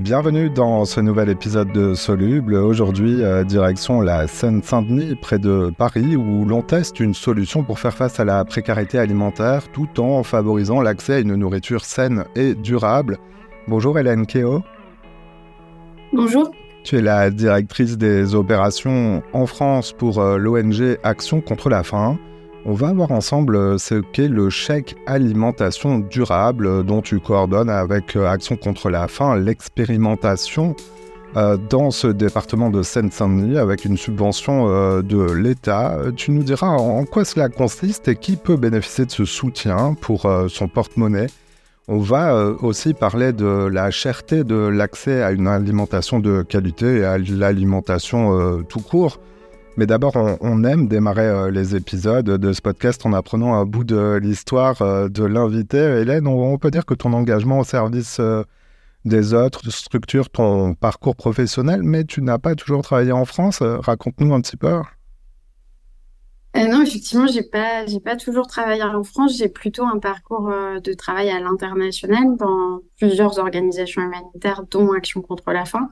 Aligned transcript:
Bienvenue 0.00 0.48
dans 0.48 0.86
ce 0.86 0.98
nouvel 0.98 1.28
épisode 1.28 1.72
de 1.72 1.92
Soluble. 1.92 2.54
Aujourd'hui, 2.54 3.22
euh, 3.22 3.44
direction 3.44 4.00
la 4.00 4.26
Seine-Saint-Denis, 4.26 5.14
près 5.14 5.38
de 5.38 5.70
Paris, 5.76 6.16
où 6.16 6.46
l'on 6.46 6.62
teste 6.62 7.00
une 7.00 7.12
solution 7.12 7.62
pour 7.64 7.78
faire 7.78 7.92
face 7.92 8.18
à 8.18 8.24
la 8.24 8.42
précarité 8.46 8.98
alimentaire 8.98 9.70
tout 9.70 10.00
en 10.00 10.22
favorisant 10.22 10.80
l'accès 10.80 11.16
à 11.16 11.18
une 11.18 11.34
nourriture 11.34 11.84
saine 11.84 12.24
et 12.34 12.54
durable. 12.54 13.18
Bonjour 13.68 13.98
Hélène 13.98 14.24
Keo. 14.24 14.62
Bonjour. 16.14 16.50
Tu 16.82 16.96
es 16.96 17.02
la 17.02 17.28
directrice 17.28 17.98
des 17.98 18.34
opérations 18.34 19.22
en 19.34 19.44
France 19.44 19.92
pour 19.92 20.18
euh, 20.18 20.38
l'ONG 20.38 20.96
Action 21.02 21.42
contre 21.42 21.68
la 21.68 21.82
faim. 21.82 22.18
On 22.64 22.74
va 22.74 22.92
voir 22.92 23.10
ensemble 23.10 23.56
euh, 23.56 23.78
ce 23.78 23.96
qu'est 23.96 24.28
le 24.28 24.50
chèque 24.50 24.96
alimentation 25.06 25.98
durable 25.98 26.66
euh, 26.66 26.82
dont 26.82 27.02
tu 27.02 27.20
coordonnes 27.20 27.70
avec 27.70 28.16
Action 28.16 28.56
contre 28.56 28.90
la 28.90 29.08
faim 29.08 29.36
l'expérimentation 29.36 30.74
dans 31.70 31.92
ce 31.92 32.08
département 32.08 32.70
de 32.70 32.82
Seine-Saint-Denis 32.82 33.56
avec 33.56 33.84
une 33.84 33.96
subvention 33.96 34.66
de 35.00 35.32
l'État. 35.32 35.96
Tu 36.16 36.32
nous 36.32 36.42
diras 36.42 36.70
en 36.70 37.04
quoi 37.04 37.24
cela 37.24 37.48
consiste 37.48 38.08
et 38.08 38.16
qui 38.16 38.34
peut 38.34 38.56
bénéficier 38.56 39.06
de 39.06 39.12
ce 39.12 39.24
soutien 39.24 39.94
pour 40.00 40.28
son 40.48 40.66
porte-monnaie. 40.66 41.28
On 41.92 41.98
va 41.98 42.36
euh, 42.36 42.54
aussi 42.60 42.94
parler 42.94 43.32
de 43.32 43.66
la 43.66 43.90
cherté 43.90 44.44
de 44.44 44.54
l'accès 44.54 45.24
à 45.24 45.32
une 45.32 45.48
alimentation 45.48 46.20
de 46.20 46.42
qualité 46.42 46.98
et 46.98 47.04
à 47.04 47.18
l'alimentation 47.18 48.38
euh, 48.38 48.62
tout 48.62 48.78
court. 48.78 49.18
Mais 49.80 49.86
d'abord, 49.86 50.12
on, 50.42 50.62
aime 50.64 50.88
démarrer 50.88 51.24
euh, 51.24 51.50
les 51.50 51.74
épisodes 51.74 52.26
de 52.26 52.52
ce 52.52 52.60
podcast 52.60 53.06
en 53.06 53.14
apprenant 53.14 53.54
un 53.54 53.64
bout 53.64 53.82
de 53.82 54.20
l'histoire 54.22 54.76
de 55.08 55.24
l'invité. 55.24 55.78
Hélène, 55.78 56.26
on, 56.26 56.58
peut 56.58 56.70
dire 56.70 56.84
que 56.84 56.92
ton 56.92 57.14
engagement 57.14 57.60
au 57.60 57.64
service 57.64 58.20
des 59.06 59.32
autres 59.32 59.70
structure 59.70 60.28
ton 60.28 60.74
parcours 60.74 61.16
professionnel, 61.16 61.82
mais 61.82 62.04
tu 62.04 62.20
n'as 62.20 62.36
pas 62.36 62.54
toujours 62.56 62.82
travaillé 62.82 63.12
en 63.12 63.24
France. 63.24 63.62
Raconte-nous 63.62 64.34
un 64.34 64.42
petit 64.42 64.58
peu. 64.58 64.82
Euh, 66.56 66.66
non, 66.66 66.82
effectivement, 66.82 67.26
j'ai 67.28 67.44
pas, 67.44 67.86
j'ai 67.86 68.00
pas 68.00 68.16
toujours 68.16 68.48
travaillé 68.48 68.82
en 68.82 69.04
France. 69.04 69.38
J'ai 69.38 69.48
plutôt 69.48 69.84
un 69.84 69.98
parcours 69.98 70.50
euh, 70.50 70.80
de 70.80 70.92
travail 70.92 71.30
à 71.30 71.40
l'international 71.40 72.36
dans 72.36 72.80
plusieurs 72.98 73.38
organisations 73.38 74.02
humanitaires, 74.02 74.64
dont 74.70 74.92
Action 74.92 75.22
contre 75.22 75.52
la 75.52 75.64
faim. 75.64 75.88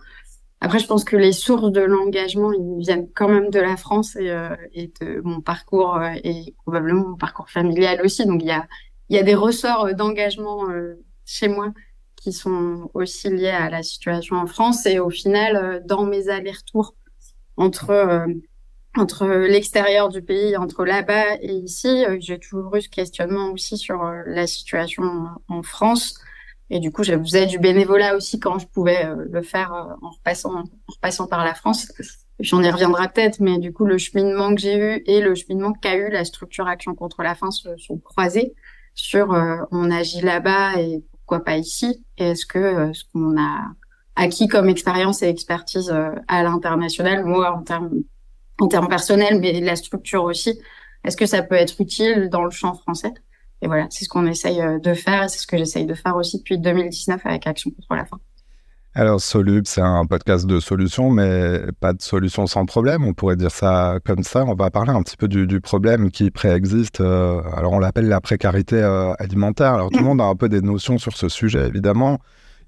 Après, 0.60 0.78
je 0.78 0.86
pense 0.86 1.04
que 1.04 1.16
les 1.16 1.32
sources 1.32 1.70
de 1.70 1.80
l'engagement, 1.80 2.52
ils 2.52 2.80
viennent 2.80 3.08
quand 3.14 3.28
même 3.28 3.50
de 3.50 3.60
la 3.60 3.76
France 3.76 4.16
et, 4.16 4.30
euh, 4.30 4.56
et 4.72 4.92
de 5.00 5.20
mon 5.22 5.40
parcours 5.40 6.00
et 6.24 6.54
probablement 6.64 7.10
mon 7.10 7.16
parcours 7.16 7.48
familial 7.48 8.00
aussi. 8.04 8.26
Donc, 8.26 8.42
il 8.42 8.48
y 8.48 8.52
a, 8.52 8.66
y 9.08 9.18
a 9.18 9.22
des 9.22 9.34
ressorts 9.34 9.94
d'engagement 9.94 10.64
chez 11.24 11.48
moi 11.48 11.72
qui 12.16 12.32
sont 12.32 12.90
aussi 12.94 13.30
liés 13.30 13.48
à 13.48 13.70
la 13.70 13.84
situation 13.84 14.36
en 14.36 14.46
France. 14.46 14.84
Et 14.86 14.98
au 14.98 15.10
final, 15.10 15.82
dans 15.86 16.04
mes 16.04 16.28
allers-retours 16.28 16.94
entre 17.56 18.26
entre 18.98 19.26
l'extérieur 19.26 20.08
du 20.08 20.22
pays, 20.22 20.56
entre 20.56 20.84
là-bas 20.84 21.36
et 21.40 21.52
ici, 21.52 22.04
euh, 22.04 22.16
j'ai 22.20 22.38
toujours 22.38 22.74
eu 22.76 22.82
ce 22.82 22.88
questionnement 22.88 23.52
aussi 23.52 23.76
sur 23.76 24.04
euh, 24.04 24.22
la 24.26 24.46
situation 24.46 25.26
en 25.48 25.62
France. 25.62 26.18
Et 26.70 26.80
du 26.80 26.90
coup, 26.92 27.02
je 27.02 27.12
faisais 27.18 27.46
du 27.46 27.58
bénévolat 27.58 28.14
aussi 28.16 28.38
quand 28.38 28.58
je 28.58 28.66
pouvais 28.66 29.06
euh, 29.06 29.24
le 29.30 29.42
faire 29.42 29.96
en 30.02 30.10
repassant, 30.10 30.54
en 30.54 30.64
repassant 30.86 31.26
par 31.26 31.44
la 31.44 31.54
France. 31.54 31.90
J'en 32.40 32.62
y 32.62 32.70
reviendrai 32.70 33.08
peut-être, 33.08 33.40
mais 33.40 33.58
du 33.58 33.72
coup, 33.72 33.84
le 33.84 33.98
cheminement 33.98 34.54
que 34.54 34.60
j'ai 34.60 34.76
eu 34.76 35.02
et 35.06 35.20
le 35.20 35.34
cheminement 35.34 35.72
qu'a 35.72 35.96
eu 35.96 36.10
la 36.10 36.24
structure 36.24 36.66
Action 36.68 36.94
contre 36.94 37.22
la 37.22 37.34
faim 37.34 37.50
se 37.50 37.76
sont 37.78 37.98
croisés 37.98 38.54
sur 38.94 39.28
on 39.70 39.90
agit 39.90 40.20
là-bas 40.20 40.80
et 40.80 41.02
pourquoi 41.12 41.44
pas 41.44 41.56
ici? 41.56 42.04
Et 42.16 42.30
est-ce 42.30 42.46
que 42.46 42.92
ce 42.92 43.04
qu'on 43.12 43.40
a 43.40 43.68
acquis 44.14 44.46
comme 44.46 44.68
expérience 44.68 45.22
et 45.22 45.28
expertise 45.28 45.92
à 46.28 46.42
l'international, 46.42 47.24
moi 47.24 47.52
en 47.52 47.62
termes 47.62 47.90
en 48.60 48.68
termes 48.68 48.88
personnels, 48.88 49.38
mais 49.40 49.60
la 49.60 49.76
structure 49.76 50.24
aussi. 50.24 50.60
Est-ce 51.04 51.16
que 51.16 51.26
ça 51.26 51.42
peut 51.42 51.54
être 51.54 51.80
utile 51.80 52.28
dans 52.30 52.44
le 52.44 52.50
champ 52.50 52.74
français? 52.74 53.12
Et 53.62 53.66
voilà, 53.66 53.86
c'est 53.90 54.04
ce 54.04 54.08
qu'on 54.08 54.26
essaye 54.26 54.60
euh, 54.60 54.78
de 54.78 54.94
faire 54.94 55.24
et 55.24 55.28
c'est 55.28 55.38
ce 55.38 55.46
que 55.46 55.56
j'essaye 55.56 55.86
de 55.86 55.94
faire 55.94 56.16
aussi 56.16 56.38
depuis 56.38 56.58
2019 56.58 57.20
avec 57.24 57.46
Action 57.46 57.70
contre 57.70 57.94
la 57.94 58.04
faim. 58.04 58.18
Alors, 58.94 59.20
Solub, 59.20 59.64
c'est 59.66 59.80
un 59.80 60.06
podcast 60.06 60.44
de 60.46 60.58
solutions, 60.58 61.10
mais 61.10 61.60
pas 61.78 61.92
de 61.92 62.02
solutions 62.02 62.48
sans 62.48 62.66
problème. 62.66 63.04
On 63.04 63.14
pourrait 63.14 63.36
dire 63.36 63.52
ça 63.52 63.98
comme 64.04 64.24
ça. 64.24 64.44
On 64.44 64.54
va 64.54 64.70
parler 64.70 64.90
un 64.90 65.02
petit 65.02 65.16
peu 65.16 65.28
du, 65.28 65.60
problème 65.60 66.10
qui 66.10 66.32
préexiste. 66.32 67.00
Euh, 67.00 67.40
alors, 67.56 67.74
on 67.74 67.78
l'appelle 67.78 68.08
la 68.08 68.20
précarité 68.20 68.76
euh, 68.76 69.12
alimentaire. 69.20 69.74
Alors, 69.74 69.90
tout 69.90 70.00
le 70.00 70.04
monde 70.04 70.20
a 70.20 70.24
un 70.24 70.34
peu 70.34 70.48
des 70.48 70.62
notions 70.62 70.98
sur 70.98 71.16
ce 71.16 71.28
sujet, 71.28 71.68
évidemment. 71.68 72.18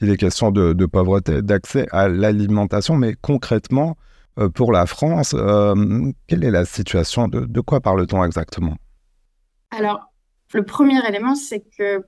Il 0.01 0.09
est 0.09 0.17
question 0.17 0.53
de, 0.53 0.73
de 0.73 0.87
pauvreté, 0.87 1.43
d'accès 1.43 1.87
à 1.91 2.09
l'alimentation, 2.09 2.95
mais 2.95 3.17
concrètement, 3.21 3.97
euh, 4.39 4.49
pour 4.49 4.71
la 4.71 4.87
France. 4.87 5.35
Quelle 6.29 6.45
est 6.45 6.53
la 6.53 6.65
situation? 6.65 7.27
De, 7.27 7.61
quoi 7.61 7.81
parle-t-on 7.81 8.23
exactement? 8.25 8.77
Alors, 9.77 10.10
le 10.53 10.65
premier 10.65 11.07
élément, 11.07 11.35
c'est 11.35 11.65
que 11.79 12.05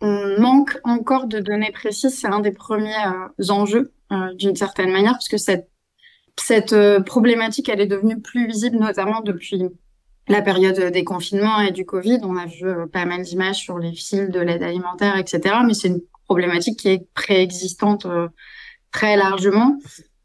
on 0.00 0.40
manque 0.40 0.80
encore 0.82 1.26
de 1.26 1.38
données 1.38 1.70
précises. 1.70 2.18
C'est 2.18 2.26
un 2.26 2.40
des 2.40 2.50
premiers 2.50 2.92
euh, 3.06 3.50
enjeux, 3.50 3.92
d'une 4.34 4.56
certaine 4.56 4.90
manière, 4.90 5.12
parce 5.12 5.28
que 5.28 5.38
cette, 5.38 5.70
cette 6.38 6.74
problématique, 7.06 7.68
elle 7.68 7.80
est 7.80 7.86
devenue 7.86 8.20
plus 8.20 8.46
visible, 8.46 8.76
notamment 8.78 9.20
depuis 9.20 9.62
la 10.28 10.42
période 10.42 10.92
des 10.92 11.04
confinements 11.04 11.60
et 11.60 11.70
du 11.70 11.86
Covid. 11.86 12.18
On 12.24 12.36
a 12.36 12.46
vu 12.46 12.66
pas 12.92 13.06
mal 13.06 13.22
d'images 13.22 13.56
sur 13.56 13.78
les 13.78 13.92
fils 13.92 14.28
de 14.28 14.40
l'aide 14.40 14.62
alimentaire, 14.62 15.16
etc. 15.16 15.54
Mais 15.64 15.72
c'est 15.72 15.88
une 15.88 16.02
problématique 16.26 16.80
qui 16.80 16.88
est 16.88 17.06
préexistante 17.14 18.06
très 18.90 19.16
largement. 19.16 19.78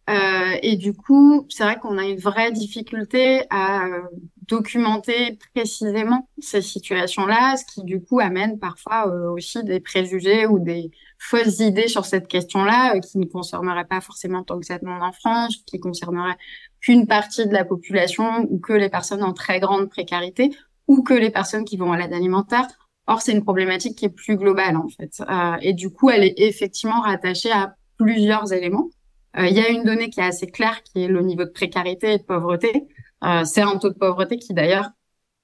Euh, 0.10 0.58
et 0.62 0.78
du 0.78 0.94
coup, 0.94 1.46
c'est 1.50 1.64
vrai 1.64 1.78
qu'on 1.80 1.98
a 1.98 2.06
une 2.06 2.18
vraie 2.18 2.52
difficulté 2.52 3.44
à 3.50 3.88
euh, 3.88 4.04
documenter 4.48 5.38
précisément 5.54 6.30
ces 6.40 6.62
situations-là, 6.62 7.58
ce 7.58 7.66
qui 7.66 7.84
du 7.84 8.02
coup 8.02 8.22
amène 8.22 8.58
parfois 8.58 9.10
euh, 9.10 9.30
aussi 9.32 9.62
des 9.66 9.82
préjugés 9.82 10.46
ou 10.46 10.60
des 10.60 10.92
fausses 11.20 11.60
idées 11.60 11.90
sur 11.90 12.06
cette 12.06 12.30
question-là, 12.30 12.98
qui 13.02 13.18
ne 13.18 13.26
concerneraient 13.26 13.86
pas 13.86 14.00
forcément 14.00 14.44
tant 14.44 14.60
que 14.60 14.66
ça 14.66 14.80
monde 14.82 15.04
en 15.04 15.12
France, 15.12 15.58
qui 15.66 15.80
concerneraient 15.80 16.38
qu'une 16.80 17.06
partie 17.06 17.46
de 17.46 17.54
la 17.54 17.66
population 17.66 18.48
ou 18.50 18.60
que 18.60 18.74
les 18.74 18.90
personnes 18.90 19.24
en 19.24 19.34
très 19.34 19.60
grande 19.60 19.90
précarité 19.90 20.52
ou 20.88 21.04
que 21.04 21.14
les 21.14 21.32
personnes 21.32 21.66
qui 21.66 21.76
vont 21.76 21.92
à 21.92 21.98
l'aide 21.98 22.14
alimentaire. 22.14 22.66
Or, 23.08 23.22
c'est 23.22 23.34
une 23.34 23.44
problématique 23.44 23.98
qui 23.98 24.06
est 24.06 24.10
plus 24.10 24.38
globale 24.38 24.78
en 24.78 24.88
fait, 24.90 25.22
et 25.62 25.74
du 25.74 25.90
coup, 25.90 26.10
elle 26.10 26.24
est 26.24 26.36
effectivement 26.38 27.02
rattachée 27.02 27.52
à 27.52 27.76
plusieurs 27.98 28.52
éléments. 28.54 28.90
Euh, 29.38 29.48
il 29.48 29.56
y 29.56 29.60
a 29.60 29.70
une 29.70 29.84
donnée 29.84 30.10
qui 30.10 30.20
est 30.20 30.24
assez 30.24 30.48
claire, 30.48 30.82
qui 30.84 31.04
est 31.04 31.08
le 31.08 31.22
niveau 31.22 31.44
de 31.44 31.50
précarité 31.50 32.14
et 32.14 32.18
de 32.18 32.24
pauvreté. 32.24 32.88
Euh, 33.24 33.44
c'est 33.46 33.62
un 33.62 33.78
taux 33.78 33.90
de 33.90 33.98
pauvreté 33.98 34.38
qui 34.38 34.54
d'ailleurs 34.54 34.90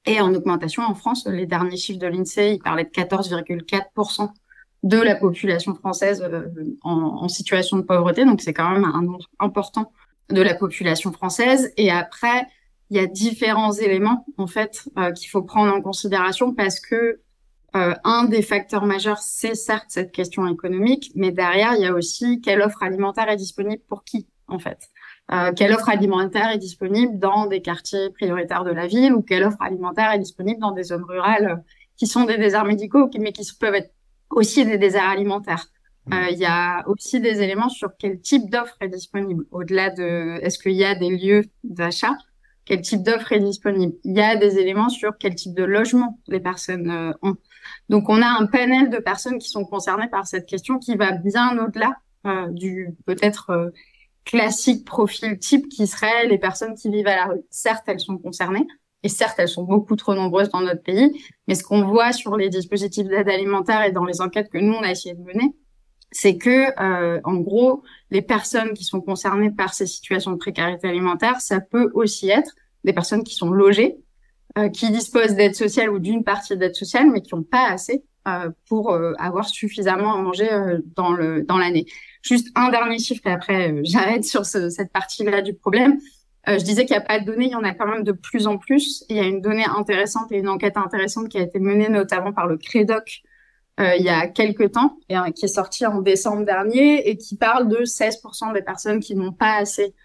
est 0.05 0.19
en 0.19 0.33
augmentation 0.33 0.83
en 0.83 0.95
France. 0.95 1.27
Les 1.27 1.45
derniers 1.45 1.77
chiffres 1.77 1.99
de 1.99 2.07
l'INSEE, 2.07 2.53
ils 2.55 2.59
parlaient 2.59 2.85
de 2.85 2.89
14,4% 2.89 4.29
de 4.83 4.97
la 4.97 5.15
population 5.15 5.75
française 5.75 6.21
euh, 6.21 6.45
en, 6.81 7.27
situation 7.29 7.77
de 7.77 7.83
pauvreté. 7.83 8.25
Donc 8.25 8.41
c'est 8.41 8.53
quand 8.53 8.69
même 8.69 8.85
un 8.85 9.01
nombre 9.01 9.29
important 9.39 9.91
de 10.29 10.41
la 10.41 10.55
population 10.55 11.11
française. 11.11 11.71
Et 11.77 11.91
après, 11.91 12.47
il 12.89 12.97
y 12.97 12.99
a 12.99 13.07
différents 13.07 13.71
éléments 13.73 14.25
en 14.37 14.47
fait 14.47 14.89
qu'il 15.15 15.29
faut 15.29 15.41
prendre 15.41 15.73
en 15.73 15.81
considération 15.81 16.53
parce 16.53 16.79
que 16.79 17.21
euh, 17.75 17.95
un 18.03 18.25
des 18.25 18.43
facteurs 18.43 18.85
majeurs, 18.85 19.17
c'est 19.17 19.55
certes 19.55 19.85
cette 19.87 20.11
question 20.11 20.47
économique, 20.47 21.11
mais 21.15 21.31
derrière, 21.31 21.73
il 21.75 21.81
y 21.81 21.87
a 21.87 21.93
aussi 21.93 22.39
quelle 22.39 22.61
offre 22.61 22.83
alimentaire 22.83 23.29
est 23.29 23.35
disponible 23.35 23.81
pour 23.87 24.03
qui, 24.03 24.27
en 24.47 24.59
fait. 24.59 24.77
Euh, 25.31 25.51
quelle 25.53 25.73
offre 25.73 25.89
alimentaire 25.89 26.51
est 26.51 26.59
disponible 26.59 27.17
dans 27.17 27.47
des 27.47 27.61
quartiers 27.61 28.11
prioritaires 28.11 28.63
de 28.63 28.71
la 28.71 28.85
ville 28.85 29.13
ou 29.13 29.21
quelle 29.23 29.43
offre 29.43 29.61
alimentaire 29.61 30.11
est 30.11 30.19
disponible 30.19 30.59
dans 30.59 30.71
des 30.71 30.83
zones 30.83 31.03
rurales 31.03 31.47
euh, 31.47 31.55
qui 31.97 32.05
sont 32.05 32.25
des 32.25 32.37
déserts 32.37 32.65
médicaux, 32.65 33.09
mais 33.19 33.31
qui 33.31 33.47
peuvent 33.59 33.73
être 33.73 33.91
aussi 34.29 34.65
des 34.65 34.77
déserts 34.77 35.09
alimentaires. 35.09 35.65
Mmh. 36.05 36.15
Il 36.31 36.37
y 36.37 36.45
a 36.45 36.83
aussi 36.87 37.21
des 37.21 37.41
éléments 37.41 37.69
sur 37.69 37.91
quel 37.97 38.19
type 38.19 38.49
d'offre 38.51 38.75
est 38.81 38.89
disponible, 38.89 39.45
au-delà 39.51 39.89
de 39.89 40.37
est-ce 40.41 40.59
qu'il 40.59 40.73
y 40.73 40.83
a 40.83 40.95
des 40.95 41.09
lieux 41.09 41.45
d'achat, 41.63 42.17
quel 42.65 42.81
type 42.81 43.03
d'offre 43.03 43.31
est 43.31 43.39
disponible? 43.39 43.93
Il 44.03 44.17
y 44.17 44.21
a 44.21 44.35
des 44.35 44.57
éléments 44.57 44.89
sur 44.89 45.17
quel 45.17 45.35
type 45.35 45.53
de 45.53 45.63
logement 45.63 46.19
les 46.27 46.41
personnes 46.41 47.15
ont. 47.21 47.37
Donc, 47.89 48.09
on 48.09 48.21
a 48.21 48.27
un 48.27 48.45
panel 48.45 48.89
de 48.89 48.97
personnes 48.97 49.37
qui 49.37 49.49
sont 49.49 49.65
concernées 49.65 50.09
par 50.09 50.27
cette 50.27 50.45
question 50.45 50.79
qui 50.79 50.95
va 50.95 51.11
bien 51.11 51.57
au-delà 51.57 51.97
euh, 52.25 52.47
du 52.49 52.89
peut-être 53.05 53.49
euh, 53.49 53.69
classique 54.25 54.85
profil 54.85 55.37
type 55.39 55.67
qui 55.69 55.87
serait 55.87 56.27
les 56.27 56.37
personnes 56.37 56.75
qui 56.75 56.89
vivent 56.89 57.07
à 57.07 57.15
la 57.15 57.25
rue. 57.25 57.41
Certes, 57.49 57.83
elles 57.87 57.99
sont 57.99 58.17
concernées. 58.17 58.67
Et 59.03 59.09
certes, 59.09 59.35
elles 59.37 59.49
sont 59.49 59.63
beaucoup 59.63 59.97
trop 59.97 60.15
nombreuses 60.15 60.49
dans 60.49 60.61
notre 60.61 60.81
pays, 60.81 61.21
mais 61.47 61.55
ce 61.55 61.63
qu'on 61.63 61.85
voit 61.85 62.13
sur 62.13 62.37
les 62.37 62.47
dispositifs 62.47 63.05
d'aide 63.05 63.27
alimentaire 63.27 63.83
et 63.83 63.91
dans 63.91 64.05
les 64.05 64.21
enquêtes 64.21 64.49
que 64.49 64.57
nous 64.57 64.73
on 64.73 64.81
a 64.81 64.91
essayé 64.91 65.13
de 65.13 65.21
mener, 65.21 65.53
c'est 66.11 66.37
que, 66.37 66.79
euh, 66.81 67.19
en 67.25 67.35
gros, 67.35 67.83
les 68.11 68.21
personnes 68.21 68.73
qui 68.73 68.85
sont 68.85 69.01
concernées 69.01 69.51
par 69.51 69.73
ces 69.73 69.87
situations 69.87 70.31
de 70.31 70.37
précarité 70.37 70.87
alimentaire, 70.87 71.41
ça 71.41 71.59
peut 71.59 71.91
aussi 71.93 72.29
être 72.29 72.53
des 72.85 72.93
personnes 72.93 73.23
qui 73.23 73.33
sont 73.33 73.49
logées, 73.49 73.97
euh, 74.57 74.69
qui 74.69 74.89
disposent 74.91 75.35
d'aide 75.35 75.55
sociale 75.55 75.89
ou 75.89 75.99
d'une 75.99 76.23
partie 76.23 76.55
d'aide 76.57 76.75
sociale, 76.75 77.09
mais 77.11 77.21
qui 77.21 77.35
n'ont 77.35 77.43
pas 77.43 77.69
assez 77.69 78.03
euh, 78.27 78.49
pour 78.67 78.91
euh, 78.91 79.13
avoir 79.17 79.47
suffisamment 79.47 80.13
à 80.13 80.21
manger 80.21 80.49
dans 80.95 81.11
le 81.11 81.43
dans 81.43 81.57
l'année. 81.57 81.85
Juste 82.21 82.49
un 82.55 82.69
dernier 82.69 82.99
chiffre 82.99 83.25
et 83.25 83.31
après 83.31 83.75
j'arrête 83.83 84.23
sur 84.23 84.45
cette 84.45 84.91
partie-là 84.91 85.41
du 85.41 85.53
problème. 85.53 85.99
je 86.47 86.63
disais 86.63 86.85
qu'il 86.85 86.95
n'y 86.95 87.03
a 87.03 87.05
pas 87.05 87.19
de 87.19 87.25
données, 87.25 87.45
il 87.45 87.51
y 87.51 87.55
en 87.55 87.63
a 87.63 87.73
quand 87.73 87.87
même 87.87 88.03
de 88.03 88.11
plus 88.11 88.47
en 88.47 88.57
plus. 88.57 89.05
Il 89.09 89.17
y 89.17 89.19
a 89.19 89.23
une 89.23 89.41
donnée 89.41 89.65
intéressante 89.65 90.31
et 90.31 90.37
une 90.37 90.49
enquête 90.49 90.77
intéressante 90.77 91.29
qui 91.29 91.37
a 91.37 91.41
été 91.41 91.59
menée 91.59 91.89
notamment 91.89 92.33
par 92.33 92.47
le 92.47 92.57
Crédoc 92.57 93.23
euh, 93.79 93.95
il 93.97 94.05
y 94.05 94.09
a 94.09 94.27
quelques 94.27 94.71
temps, 94.71 94.97
et, 95.09 95.15
qui 95.33 95.45
est 95.45 95.47
sorti 95.47 95.85
en 95.85 96.01
décembre 96.01 96.45
dernier, 96.45 97.09
et 97.09 97.17
qui 97.17 97.35
parle 97.35 97.67
de 97.67 97.77
16% 97.77 98.53
des 98.53 98.61
personnes 98.61 98.99
qui 98.99 99.15
n'ont 99.15 99.31
pas 99.31 99.55
assez 99.55 99.95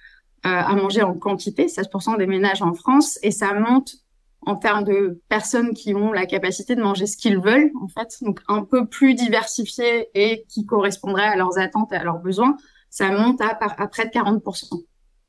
euh, 0.46 0.50
à 0.50 0.74
manger 0.74 1.02
en 1.02 1.14
quantité, 1.14 1.66
16% 1.66 2.16
des 2.16 2.26
ménages 2.26 2.62
en 2.62 2.72
France, 2.72 3.18
et 3.22 3.30
ça 3.30 3.52
monte 3.52 3.96
en 4.42 4.56
termes 4.56 4.84
de 4.84 5.20
personnes 5.28 5.74
qui 5.74 5.94
ont 5.94 6.12
la 6.12 6.26
capacité 6.26 6.74
de 6.74 6.82
manger 6.82 7.06
ce 7.06 7.16
qu'ils 7.16 7.38
veulent, 7.38 7.70
en 7.82 7.88
fait, 7.88 8.16
donc 8.22 8.40
un 8.48 8.64
peu 8.64 8.86
plus 8.86 9.14
diversifié 9.14 10.08
et 10.14 10.44
qui 10.48 10.64
correspondrait 10.64 11.26
à 11.26 11.36
leurs 11.36 11.58
attentes 11.58 11.92
et 11.92 11.96
à 11.96 12.04
leurs 12.04 12.18
besoins, 12.18 12.56
ça 12.90 13.10
monte 13.10 13.40
à, 13.40 13.54
près 13.88 14.06
de 14.06 14.10
40%. 14.10 14.70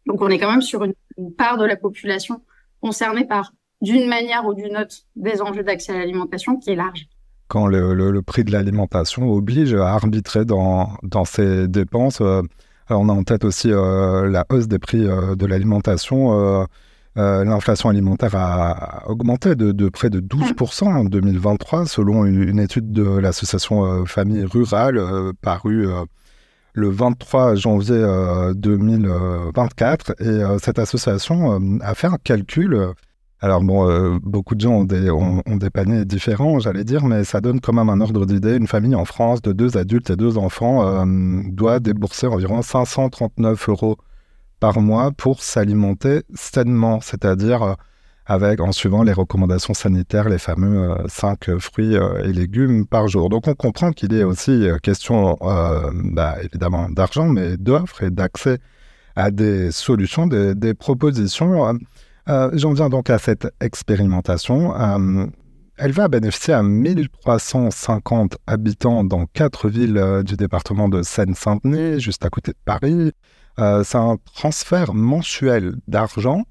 Donc 0.06 0.22
on 0.22 0.30
est 0.30 0.40
quand 0.40 0.52
même 0.52 0.62
sur 0.62 0.84
une, 0.84 0.94
part 1.38 1.58
de 1.58 1.66
la 1.66 1.76
population 1.76 2.42
concernée 2.82 3.26
par, 3.26 3.52
d'une 3.82 4.08
manière 4.08 4.46
ou 4.46 4.54
d'une 4.54 4.78
autre, 4.78 4.96
des 5.16 5.42
enjeux 5.42 5.64
d'accès 5.64 5.92
à 5.92 5.98
l'alimentation 5.98 6.58
qui 6.58 6.72
est 6.72 6.76
large 6.76 7.08
quand 7.50 7.66
le, 7.66 8.22
prix 8.22 8.44
de 8.44 8.52
l'alimentation 8.52 9.30
oblige 9.34 9.74
à 9.74 9.90
arbitrer 9.90 10.46
dans, 10.46 10.92
dans 11.04 11.26
ses 11.26 11.68
dépenses. 11.68 12.22
Euh, 12.22 12.44
on 12.90 13.10
a 13.10 13.14
en 13.14 13.24
tête 13.24 13.44
aussi 13.44 13.72
euh, 13.72 14.30
la 14.30 14.46
hausse 14.50 14.68
des 14.68 14.80
prix 14.80 15.06
euh, 15.06 15.36
de 15.36 15.46
l'alimentation. 15.46 16.68
L'inflation 17.16 17.90
alimentaire 17.90 18.36
a 18.36 19.04
augmenté 19.10 19.56
de, 19.56 19.90
près 19.90 20.10
de 20.10 20.22
12% 20.22 20.86
en 20.86 21.04
2023, 21.04 21.86
selon 21.86 22.24
une, 22.24 22.60
étude 22.60 22.94
de 22.94 23.04
l'association 23.04 24.06
Famille 24.06 24.46
Rurale 24.46 25.02
parue 25.42 25.88
le 26.74 26.90
23 26.90 27.56
janvier 27.56 28.06
2024. 28.56 30.22
Et 30.22 30.60
cette 30.64 30.80
association 30.80 31.80
a 31.82 31.94
fait 31.94 32.08
un 32.08 32.18
calcul 32.24 32.94
alors 33.42 33.62
bon, 33.62 33.90
euh, 33.90 34.18
beaucoup 34.22 34.54
de 34.56 34.60
gens 34.62 34.80
ont 34.80 34.84
des, 34.84 35.10
ont, 35.10 35.42
des 35.48 35.70
paniers 35.70 36.04
différents, 36.04 36.60
j'allais 36.60 36.84
dire, 36.84 37.06
mais 37.06 37.24
ça 37.24 37.40
donne 37.40 37.62
quand 37.62 37.72
même 37.72 37.88
un 37.88 38.02
ordre 38.02 38.26
d'idée. 38.26 38.58
Une 38.58 38.68
famille 38.68 38.96
en 38.96 39.06
France 39.06 39.42
de 39.42 39.54
deux 39.54 39.78
adultes 39.78 40.10
et 40.10 40.18
deux 40.18 40.38
enfants 40.38 40.86
euh, 40.86 41.42
doit 41.46 41.80
débourser 41.80 42.28
environ 42.28 42.62
539 42.62 43.70
euros 43.70 43.98
par 44.60 44.82
mois 44.82 45.12
pour 45.12 45.42
s'alimenter 45.42 46.24
sainement, 46.34 47.02
c'est-à-dire 47.02 47.64
euh, 47.64 47.74
avec, 48.26 48.62
en 48.62 48.72
suivant 48.72 49.04
les 49.04 49.14
recommandations 49.14 49.74
sanitaires, 49.74 50.30
les 50.30 50.38
fameux 50.38 50.96
5 51.08 51.58
fruits 51.58 51.96
et 51.96 52.32
légumes 52.32 52.86
par 52.86 53.08
jour. 53.08 53.28
Donc 53.28 53.48
on 53.48 53.56
comprend 53.56 53.92
qu'il 53.92 54.14
est 54.14 54.24
aussi 54.24 54.68
question, 54.84 55.36
bah, 55.42 56.36
évidemment, 56.44 56.90
d'argent, 56.90 57.28
mais 57.28 57.58
d'offres 57.58 58.04
et 58.04 58.12
d'accès 58.12 58.60
à 59.16 59.32
des 59.32 59.72
solutions, 59.72 60.28
des, 60.28 60.54
des 60.54 60.76
propositions. 60.76 61.80
Euh, 62.30 62.52
j'en 62.54 62.74
viens 62.74 62.90
donc 62.90 63.10
à 63.10 63.18
cette 63.18 63.48
expérimentation. 63.60 64.76
Euh, 64.80 65.26
elle 65.78 65.92
va 65.92 66.08
bénéficier 66.10 66.54
à 66.54 66.62
1350 66.62 68.38
habitants 68.46 69.04
dans 69.04 69.26
quatre 69.26 69.70
villes 69.70 69.98
euh, 69.98 70.22
du 70.22 70.36
département 70.36 70.90
de 70.90 71.02
Seine-Saint-Denis, 71.02 72.00
juste 72.00 72.24
à 72.26 72.30
côté 72.30 72.52
de 72.52 72.58
Paris. 72.66 73.14
C'est 73.84 73.98
un 73.98 74.18
transfert 74.36 74.94
mensuel 74.94 75.76
d'argent. 75.88 76.46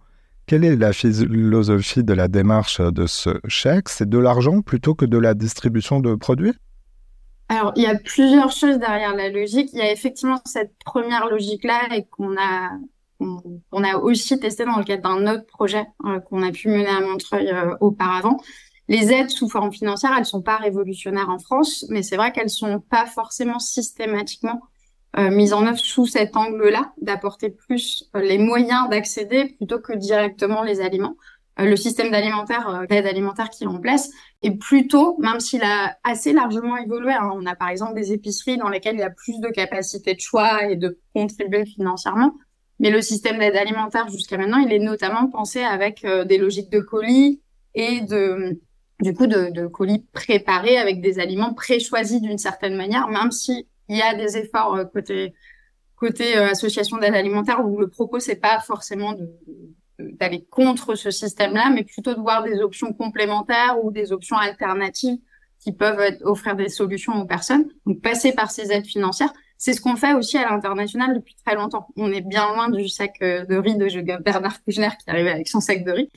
Quelle 0.47 0.65
est 0.65 0.77
la 0.77 0.93
philosophie 0.93 2.05
de 2.05 2.15
la 2.15 2.29
démarche 2.29 2.81
de 2.81 3.07
ce 3.07 3.39
chèque? 3.49 3.89
C'est 3.89 4.09
de 4.09 4.19
l'argent 4.19 4.63
plutôt 4.63 4.95
que 4.95 5.05
de 5.05 5.19
la 5.19 5.35
distribution 5.35 6.01
de 6.01 6.15
produits? 6.15 6.55
Alors, 7.51 7.73
il 7.77 7.83
y 7.83 7.87
a 7.87 7.95
plusieurs 7.99 8.51
choses 8.51 8.79
derrière 8.79 9.15
la 9.15 9.31
logique. 9.31 9.71
Il 9.73 9.79
y 9.79 9.83
a 9.83 9.93
effectivement 9.93 10.41
cette 10.45 10.73
première 10.85 11.29
logique-là 11.29 11.95
et 11.95 12.07
qu'on 12.07 12.37
a 12.37 12.71
on, 13.21 13.85
a 13.85 13.97
aussi 13.97 14.39
testé 14.39 14.65
dans 14.65 14.77
le 14.77 14.85
cadre 14.85 15.03
d'un 15.03 15.35
autre 15.35 15.47
projet 15.47 15.85
euh, 16.07 16.21
qu'on 16.21 16.43
a 16.43 16.53
pu 16.53 16.69
mener 16.69 16.87
à 16.87 17.01
Montreuil 17.01 17.51
euh, 17.51 17.75
auparavant. 17.81 18.39
Les 18.89 19.13
aides 19.13 19.31
sous 19.31 19.49
forme 19.49 19.73
financière, 19.73 20.13
elles 20.17 20.25
sont 20.25 20.41
pas 20.41 20.57
révolutionnaires 20.57 21.29
en 21.29 21.39
France, 21.39 21.85
mais 21.91 22.03
c'est 22.03 22.17
vrai 22.17 22.33
qu'elles 22.33 22.49
sont 22.49 22.81
pas 22.81 23.07
forcément 23.07 23.59
systématiquement 23.59 24.61
euh, 25.17 25.31
mises 25.31 25.53
en 25.53 25.67
œuvre 25.67 25.79
sous 25.79 26.07
cet 26.07 26.37
angle-là, 26.37 26.93
d'apporter 27.01 27.51
plus 27.51 28.11
les 28.15 28.39
moyens 28.39 28.89
d'accéder 28.91 29.47
plutôt 29.57 29.79
que 29.79 29.95
directement 29.95 30.63
les 30.63 30.81
aliments. 30.81 31.17
le 31.57 31.77
système 31.77 32.11
d'alimentaire, 32.11 32.85
d'aide 32.89 33.07
alimentaire 33.07 33.49
qui 33.49 33.65
est 33.65 33.67
en 33.67 33.79
place 33.79 34.11
est 34.43 34.57
plutôt, 34.57 35.17
même 35.19 35.41
s'il 35.41 35.63
a 35.63 35.97
assez 36.05 36.33
largement 36.33 36.77
évolué, 36.77 37.13
hein, 37.13 37.31
on 37.35 37.47
a 37.47 37.57
par 37.57 37.69
exemple 37.71 37.95
des 37.95 38.13
épiceries 38.13 38.59
dans 38.59 38.69
lesquelles 38.69 38.97
il 38.97 39.01
y 39.01 39.03
a 39.03 39.11
plus 39.11 39.41
de 39.41 39.49
capacité 39.49 40.15
de 40.15 40.21
choix 40.21 40.65
et 40.69 40.77
de 40.77 40.99
contribuer 41.15 41.65
financièrement, 41.65 42.35
mais 42.79 42.91
le 42.91 43.03
système 43.03 43.39
d'aide 43.39 43.57
alimentaire 43.57 44.09
jusqu'à 44.09 44.37
maintenant, 44.37 44.59
il 44.59 44.73
est 44.73 44.79
notamment 44.79 45.29
pensé 45.29 45.63
avec 45.63 46.05
euh, 46.05 46.25
des 46.25 46.39
logiques 46.39 46.71
de 46.71 46.81
colis 46.81 47.41
et 47.75 48.03
de 48.03 48.61
du 49.01 49.15
coup 49.15 49.27
de, 49.27 49.51
de 49.51 49.67
colis 49.67 50.05
préparés 50.13 50.77
avec 50.77 51.01
des 51.01 51.19
aliments 51.19 51.55
pré-choisis 51.55 52.21
d'une 52.21 52.39
certaine 52.39 52.77
manière, 52.77 53.09
même 53.09 53.31
si 53.31 53.67
il 53.89 53.97
y 53.97 54.03
a 54.03 54.15
des 54.15 54.37
efforts 54.37 54.75
euh, 54.75 54.85
côté 54.85 55.35
côté 55.97 56.37
euh, 56.37 56.51
association 56.51 56.99
d'aide 56.99 57.15
alimentaire 57.15 57.67
où 57.67 57.79
le 57.79 57.89
propos 57.89 58.21
c'est 58.21 58.37
pas 58.37 58.61
forcément 58.61 59.15
d'aller 59.99 60.47
contre 60.51 60.95
ce 60.95 61.11
système-là, 61.11 61.71
mais 61.75 61.83
plutôt 61.83 62.15
de 62.15 62.21
voir 62.21 62.45
des 62.45 62.61
options 62.61 62.93
complémentaires 62.93 63.77
ou 63.83 63.91
des 63.91 64.13
options 64.13 64.37
alternatives 64.37 65.19
qui 65.59 65.73
peuvent 65.73 66.01
offrir 66.23 66.55
des 66.55 66.69
solutions 66.69 67.15
aux 67.21 67.27
personnes. 67.27 67.69
Donc 67.85 68.01
passer 68.01 68.33
par 68.33 68.51
ces 68.51 68.71
aides 68.71 68.87
financières, 68.87 69.33
c'est 69.57 69.73
ce 69.73 69.81
qu'on 69.81 69.97
fait 69.97 70.15
aussi 70.15 70.39
à 70.39 70.49
l'international 70.49 71.15
depuis 71.15 71.35
très 71.45 71.57
longtemps. 71.57 71.89
On 71.97 72.13
est 72.13 72.21
bien 72.21 72.47
loin 72.55 72.71
du 72.71 72.89
sac 72.89 73.17
euh, 73.23 73.45
de 73.45 73.57
riz 73.57 73.77
de 73.77 74.23
Bernard 74.23 74.63
Kouchner 74.63 74.91
qui 75.03 75.11
arrivait 75.11 75.33
avec 75.33 75.49
son 75.49 75.61
sac 75.61 75.85
de 75.85 75.91
riz. 75.91 76.09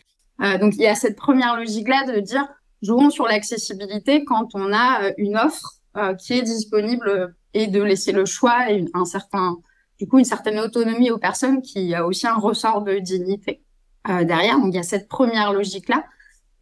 Euh, 0.42 0.60
donc 0.60 0.76
il 0.76 0.82
y 0.82 0.88
a 0.88 0.96
cette 0.96 1.16
première 1.16 1.58
logique-là 1.58 2.06
de 2.14 2.20
dire 2.20 2.48
jouons 2.84 3.10
sur 3.10 3.26
l'accessibilité 3.26 4.24
quand 4.26 4.50
on 4.54 4.72
a 4.74 5.12
une 5.18 5.38
offre 5.38 5.74
euh, 5.98 6.14
qui 6.14 6.34
est 6.34 6.44
disponible 6.44 7.36
et 7.54 7.68
de 7.68 7.82
laisser 7.82 8.12
le 8.12 8.26
choix 8.26 8.72
et 8.72 8.86
un 8.94 9.06
certain, 9.06 9.58
du 10.00 10.08
coup, 10.08 10.20
une 10.20 10.26
certaine 10.26 10.60
autonomie 10.60 11.12
aux 11.12 11.18
personnes 11.18 11.62
qui 11.62 11.94
a 11.94 12.06
aussi 12.06 12.28
un 12.28 12.36
ressort 12.36 12.82
de 12.82 12.98
dignité 13.00 13.62
derrière. 14.08 14.60
Donc 14.60 14.74
il 14.74 14.76
y 14.76 14.80
a 14.80 14.84
cette 14.84 15.08
première 15.08 15.54
logique-là. 15.54 16.06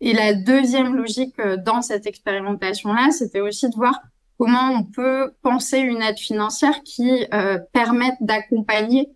Et 0.02 0.14
la 0.14 0.34
deuxième 0.34 0.96
logique 0.96 1.40
dans 1.66 1.82
cette 1.82 2.06
expérimentation-là, 2.06 3.12
c'était 3.12 3.42
aussi 3.42 3.70
de 3.70 3.76
voir 3.76 4.02
comment 4.40 4.72
on 4.72 4.84
peut 4.84 5.34
penser 5.42 5.80
une 5.80 6.02
aide 6.02 6.18
financière 6.18 6.82
qui 6.84 7.28
euh, 7.34 7.60
permette 7.74 8.16
d'accompagner 8.22 9.10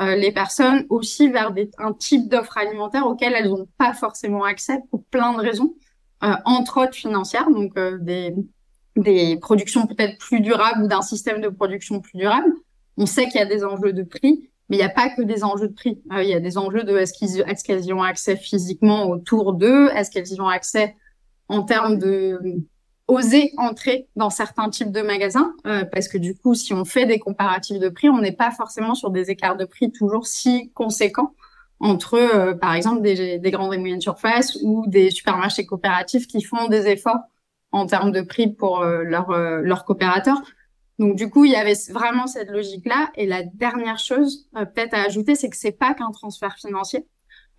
euh, 0.00 0.14
les 0.14 0.30
personnes 0.30 0.86
aussi 0.88 1.28
vers 1.28 1.50
des, 1.50 1.70
un 1.78 1.92
type 1.92 2.28
d'offres 2.28 2.56
alimentaires 2.56 3.06
auxquelles 3.06 3.34
elles 3.34 3.50
n'ont 3.50 3.68
pas 3.76 3.92
forcément 3.92 4.44
accès 4.44 4.78
pour 4.90 5.04
plein 5.06 5.32
de 5.32 5.40
raisons, 5.40 5.74
euh, 6.22 6.34
entre 6.44 6.80
autres 6.84 6.94
financières, 6.94 7.50
donc 7.50 7.76
euh, 7.76 7.98
des, 7.98 8.32
des 8.98 9.36
productions 9.36 9.86
peut-être 9.86 10.18
plus 10.18 10.40
durables 10.40 10.84
ou 10.84 10.88
d'un 10.88 11.02
système 11.02 11.40
de 11.40 11.48
production 11.48 12.00
plus 12.00 12.18
durable. 12.18 12.48
On 12.96 13.06
sait 13.06 13.26
qu'il 13.26 13.36
y 13.36 13.42
a 13.42 13.46
des 13.46 13.64
enjeux 13.64 13.92
de 13.92 14.02
prix, 14.02 14.50
mais 14.68 14.76
il 14.76 14.80
n'y 14.80 14.84
a 14.84 14.90
pas 14.90 15.08
que 15.08 15.22
des 15.22 15.44
enjeux 15.44 15.68
de 15.68 15.74
prix. 15.74 16.02
Euh, 16.12 16.22
il 16.22 16.28
y 16.28 16.34
a 16.34 16.40
des 16.40 16.58
enjeux 16.58 16.82
de 16.82 16.96
est-ce 16.96 17.12
qu'ils 17.12 17.40
est-ce 17.46 17.64
qu'elles 17.64 17.84
y 17.84 17.92
ont 17.92 18.02
accès 18.02 18.36
physiquement 18.36 19.08
autour 19.08 19.54
d'eux, 19.54 19.88
est-ce 19.94 20.10
qu'elles 20.10 20.32
y 20.32 20.40
ont 20.40 20.48
accès 20.48 20.96
en 21.48 21.62
termes 21.62 21.98
de 21.98 22.40
oser 23.06 23.52
entrer 23.56 24.08
dans 24.16 24.30
certains 24.30 24.68
types 24.68 24.92
de 24.92 25.00
magasins? 25.00 25.54
Euh, 25.66 25.84
parce 25.84 26.08
que 26.08 26.18
du 26.18 26.34
coup, 26.34 26.54
si 26.54 26.74
on 26.74 26.84
fait 26.84 27.06
des 27.06 27.18
comparatifs 27.18 27.78
de 27.78 27.88
prix, 27.88 28.10
on 28.10 28.20
n'est 28.20 28.32
pas 28.32 28.50
forcément 28.50 28.94
sur 28.94 29.10
des 29.10 29.30
écarts 29.30 29.56
de 29.56 29.64
prix 29.64 29.92
toujours 29.92 30.26
si 30.26 30.70
conséquents 30.74 31.34
entre, 31.80 32.14
euh, 32.14 32.54
par 32.54 32.74
exemple, 32.74 33.02
des, 33.02 33.38
des, 33.38 33.50
grandes 33.52 33.72
et 33.72 33.78
moyennes 33.78 34.00
surfaces 34.00 34.58
ou 34.62 34.84
des 34.88 35.10
supermarchés 35.10 35.64
coopératifs 35.64 36.26
qui 36.26 36.42
font 36.42 36.66
des 36.66 36.88
efforts 36.88 37.20
en 37.72 37.86
termes 37.86 38.12
de 38.12 38.22
prix 38.22 38.48
pour 38.48 38.80
euh, 38.80 39.02
leurs 39.02 39.30
leur 39.30 39.84
coopérateurs. 39.84 40.40
Donc 40.98 41.16
du 41.16 41.30
coup, 41.30 41.44
il 41.44 41.52
y 41.52 41.56
avait 41.56 41.76
vraiment 41.90 42.26
cette 42.26 42.50
logique-là. 42.50 43.10
Et 43.14 43.26
la 43.26 43.42
dernière 43.42 43.98
chose 43.98 44.48
peut-être 44.52 44.94
à 44.94 45.02
ajouter, 45.02 45.34
c'est 45.34 45.48
que 45.48 45.56
c'est 45.56 45.72
pas 45.72 45.94
qu'un 45.94 46.10
transfert 46.10 46.56
financier. 46.56 47.06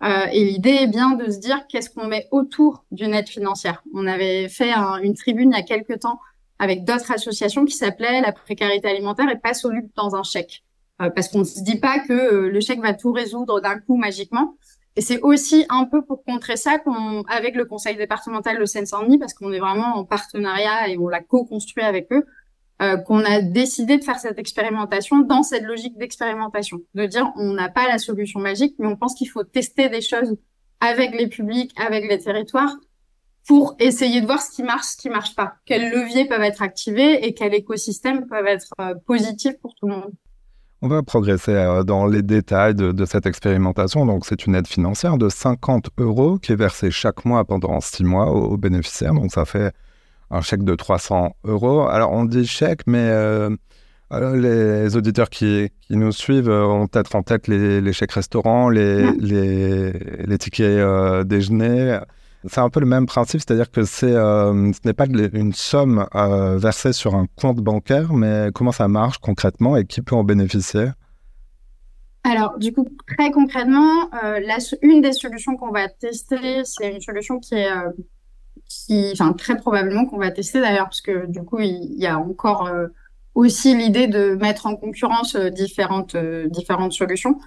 Euh, 0.02 0.26
et 0.32 0.44
l'idée 0.44 0.70
est 0.70 0.86
bien 0.86 1.10
de 1.10 1.30
se 1.30 1.38
dire 1.38 1.66
qu'est-ce 1.68 1.90
qu'on 1.90 2.06
met 2.06 2.26
autour 2.30 2.84
d'une 2.90 3.14
aide 3.14 3.28
financière. 3.28 3.82
On 3.94 4.06
avait 4.06 4.48
fait 4.48 4.72
une 5.02 5.14
tribune 5.14 5.50
il 5.52 5.56
y 5.56 5.60
a 5.60 5.62
quelques 5.62 6.00
temps 6.00 6.20
avec 6.58 6.84
d'autres 6.84 7.10
associations 7.12 7.64
qui 7.64 7.74
s'appelait 7.74 8.20
La 8.20 8.32
précarité 8.32 8.88
alimentaire 8.88 9.28
est 9.28 9.40
pas 9.40 9.54
soluble 9.54 9.88
dans 9.96 10.16
un 10.16 10.22
chèque. 10.22 10.64
Euh, 11.02 11.10
parce 11.10 11.28
qu'on 11.28 11.40
ne 11.40 11.44
se 11.44 11.62
dit 11.62 11.78
pas 11.78 11.98
que 11.98 12.12
euh, 12.12 12.50
le 12.50 12.60
chèque 12.60 12.80
va 12.80 12.94
tout 12.94 13.12
résoudre 13.12 13.60
d'un 13.60 13.78
coup 13.78 13.96
magiquement. 13.96 14.56
Et 15.00 15.02
c'est 15.02 15.20
aussi 15.22 15.64
un 15.70 15.86
peu 15.86 16.02
pour 16.02 16.22
contrer 16.24 16.58
ça 16.58 16.78
qu'on, 16.78 17.22
avec 17.22 17.54
le 17.54 17.64
conseil 17.64 17.96
départemental 17.96 18.58
de 18.58 18.66
Seine-Saint-Denis, 18.66 19.16
parce 19.16 19.32
qu'on 19.32 19.50
est 19.50 19.58
vraiment 19.58 19.96
en 19.96 20.04
partenariat 20.04 20.90
et 20.90 20.98
on 20.98 21.08
l'a 21.08 21.22
co-construit 21.22 21.82
avec 21.82 22.12
eux, 22.12 22.26
euh, 22.82 22.98
qu'on 22.98 23.24
a 23.24 23.40
décidé 23.40 23.96
de 23.96 24.04
faire 24.04 24.18
cette 24.18 24.38
expérimentation 24.38 25.20
dans 25.20 25.42
cette 25.42 25.62
logique 25.62 25.96
d'expérimentation, 25.96 26.82
de 26.92 27.06
dire 27.06 27.32
on 27.36 27.54
n'a 27.54 27.70
pas 27.70 27.88
la 27.88 27.96
solution 27.96 28.40
magique, 28.40 28.74
mais 28.78 28.88
on 28.88 28.96
pense 28.96 29.14
qu'il 29.14 29.30
faut 29.30 29.42
tester 29.42 29.88
des 29.88 30.02
choses 30.02 30.36
avec 30.80 31.14
les 31.18 31.28
publics, 31.28 31.72
avec 31.80 32.06
les 32.06 32.18
territoires, 32.18 32.76
pour 33.48 33.76
essayer 33.78 34.20
de 34.20 34.26
voir 34.26 34.42
ce 34.42 34.50
qui 34.50 34.62
marche, 34.62 34.84
ce 34.84 34.96
qui 34.98 35.08
marche 35.08 35.34
pas, 35.34 35.54
quels 35.64 35.90
leviers 35.90 36.26
peuvent 36.26 36.42
être 36.42 36.60
activés 36.60 37.26
et 37.26 37.32
quels 37.32 37.54
écosystèmes 37.54 38.26
peuvent 38.26 38.46
être 38.46 38.68
euh, 38.82 38.94
positifs 39.06 39.58
pour 39.62 39.74
tout 39.76 39.88
le 39.88 39.94
monde. 39.94 40.12
On 40.82 40.88
va 40.88 41.02
progresser 41.02 41.52
euh, 41.52 41.82
dans 41.84 42.06
les 42.06 42.22
détails 42.22 42.74
de, 42.74 43.04
cette 43.04 43.26
expérimentation. 43.26 44.06
Donc, 44.06 44.24
c'est 44.24 44.46
une 44.46 44.54
aide 44.54 44.66
financière 44.66 45.18
de 45.18 45.28
50 45.28 45.90
euros 45.98 46.38
qui 46.38 46.52
est 46.52 46.56
versée 46.56 46.90
chaque 46.90 47.26
mois 47.26 47.44
pendant 47.44 47.80
six 47.80 48.02
mois 48.02 48.30
aux, 48.30 48.56
bénéficiaires. 48.56 49.12
Donc, 49.12 49.30
ça 49.30 49.44
fait 49.44 49.74
un 50.30 50.40
chèque 50.40 50.64
de 50.64 50.74
300 50.74 51.36
euros. 51.44 51.86
Alors, 51.86 52.12
on 52.12 52.24
dit 52.24 52.46
chèque, 52.46 52.86
mais 52.86 53.08
euh, 53.10 53.50
les 54.10 54.96
auditeurs 54.96 55.28
qui, 55.28 55.70
nous 55.90 56.12
suivent 56.12 56.48
ont 56.48 56.86
peut-être 56.86 57.14
en 57.14 57.22
tête 57.22 57.46
les, 57.46 57.92
chèques 57.92 58.12
restaurants, 58.12 58.70
les, 58.70 59.12
les, 59.12 60.38
tickets 60.38 61.26
déjeuner. 61.26 61.98
C'est 62.46 62.60
un 62.60 62.70
peu 62.70 62.80
le 62.80 62.86
même 62.86 63.06
principe, 63.06 63.40
c'est-à-dire 63.40 63.70
que 63.70 63.84
c'est, 63.84 64.14
euh, 64.14 64.72
ce 64.72 64.78
n'est 64.86 64.94
pas 64.94 65.06
une 65.06 65.52
somme 65.52 66.06
euh, 66.14 66.56
versée 66.56 66.94
sur 66.94 67.14
un 67.14 67.26
compte 67.36 67.58
bancaire, 67.58 68.14
mais 68.14 68.48
comment 68.54 68.72
ça 68.72 68.88
marche 68.88 69.18
concrètement 69.18 69.76
et 69.76 69.84
qui 69.84 70.00
peut 70.00 70.14
en 70.14 70.24
bénéficier? 70.24 70.86
Alors, 72.24 72.58
du 72.58 72.72
coup, 72.72 72.86
très 73.06 73.30
concrètement, 73.30 74.08
euh, 74.24 74.40
une 74.80 75.02
des 75.02 75.12
solutions 75.12 75.56
qu'on 75.56 75.70
va 75.70 75.88
tester, 75.88 76.62
c'est 76.64 76.94
une 76.94 77.00
solution 77.00 77.40
qui 77.40 77.56
est, 77.56 77.68
qui, 78.66 79.10
enfin, 79.12 79.32
très 79.34 79.56
probablement 79.56 80.06
qu'on 80.06 80.18
va 80.18 80.30
tester 80.30 80.60
d'ailleurs, 80.60 80.84
parce 80.84 81.02
que 81.02 81.26
du 81.26 81.42
coup, 81.42 81.60
il, 81.60 81.98
y 81.98 82.06
a 82.06 82.18
encore 82.18 82.70
aussi 83.34 83.76
l'idée 83.76 84.06
de 84.06 84.34
mettre 84.34 84.66
en 84.66 84.76
concurrence 84.76 85.36
différentes, 85.36 86.16
différentes 86.16 86.92
solutions. 86.92 87.38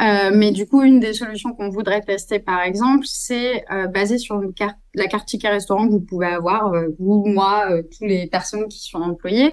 Euh, 0.00 0.30
mais 0.32 0.52
du 0.52 0.66
coup, 0.66 0.82
une 0.82 1.00
des 1.00 1.12
solutions 1.12 1.52
qu'on 1.54 1.70
voudrait 1.70 2.00
tester, 2.02 2.38
par 2.38 2.60
exemple, 2.60 3.04
c'est 3.04 3.64
euh, 3.72 3.88
basé 3.88 4.18
sur 4.18 4.40
une 4.40 4.54
carte, 4.54 4.76
la 4.94 5.08
carte 5.08 5.26
ticket 5.26 5.48
restaurant 5.48 5.86
que 5.86 5.92
vous 5.92 6.00
pouvez 6.00 6.28
avoir, 6.28 6.72
euh, 6.72 6.88
vous, 7.00 7.24
moi, 7.26 7.66
euh, 7.70 7.82
toutes 7.82 8.08
les 8.08 8.28
personnes 8.28 8.68
qui 8.68 8.78
sont 8.78 8.98
employées. 8.98 9.50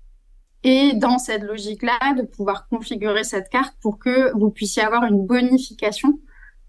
Et 0.64 0.94
dans 0.94 1.18
cette 1.18 1.42
logique-là, 1.42 2.14
de 2.16 2.22
pouvoir 2.22 2.68
configurer 2.68 3.24
cette 3.24 3.50
carte 3.50 3.76
pour 3.82 3.98
que 3.98 4.32
vous 4.38 4.52
puissiez 4.52 4.84
avoir 4.84 5.04
une 5.06 5.26
bonification 5.26 6.20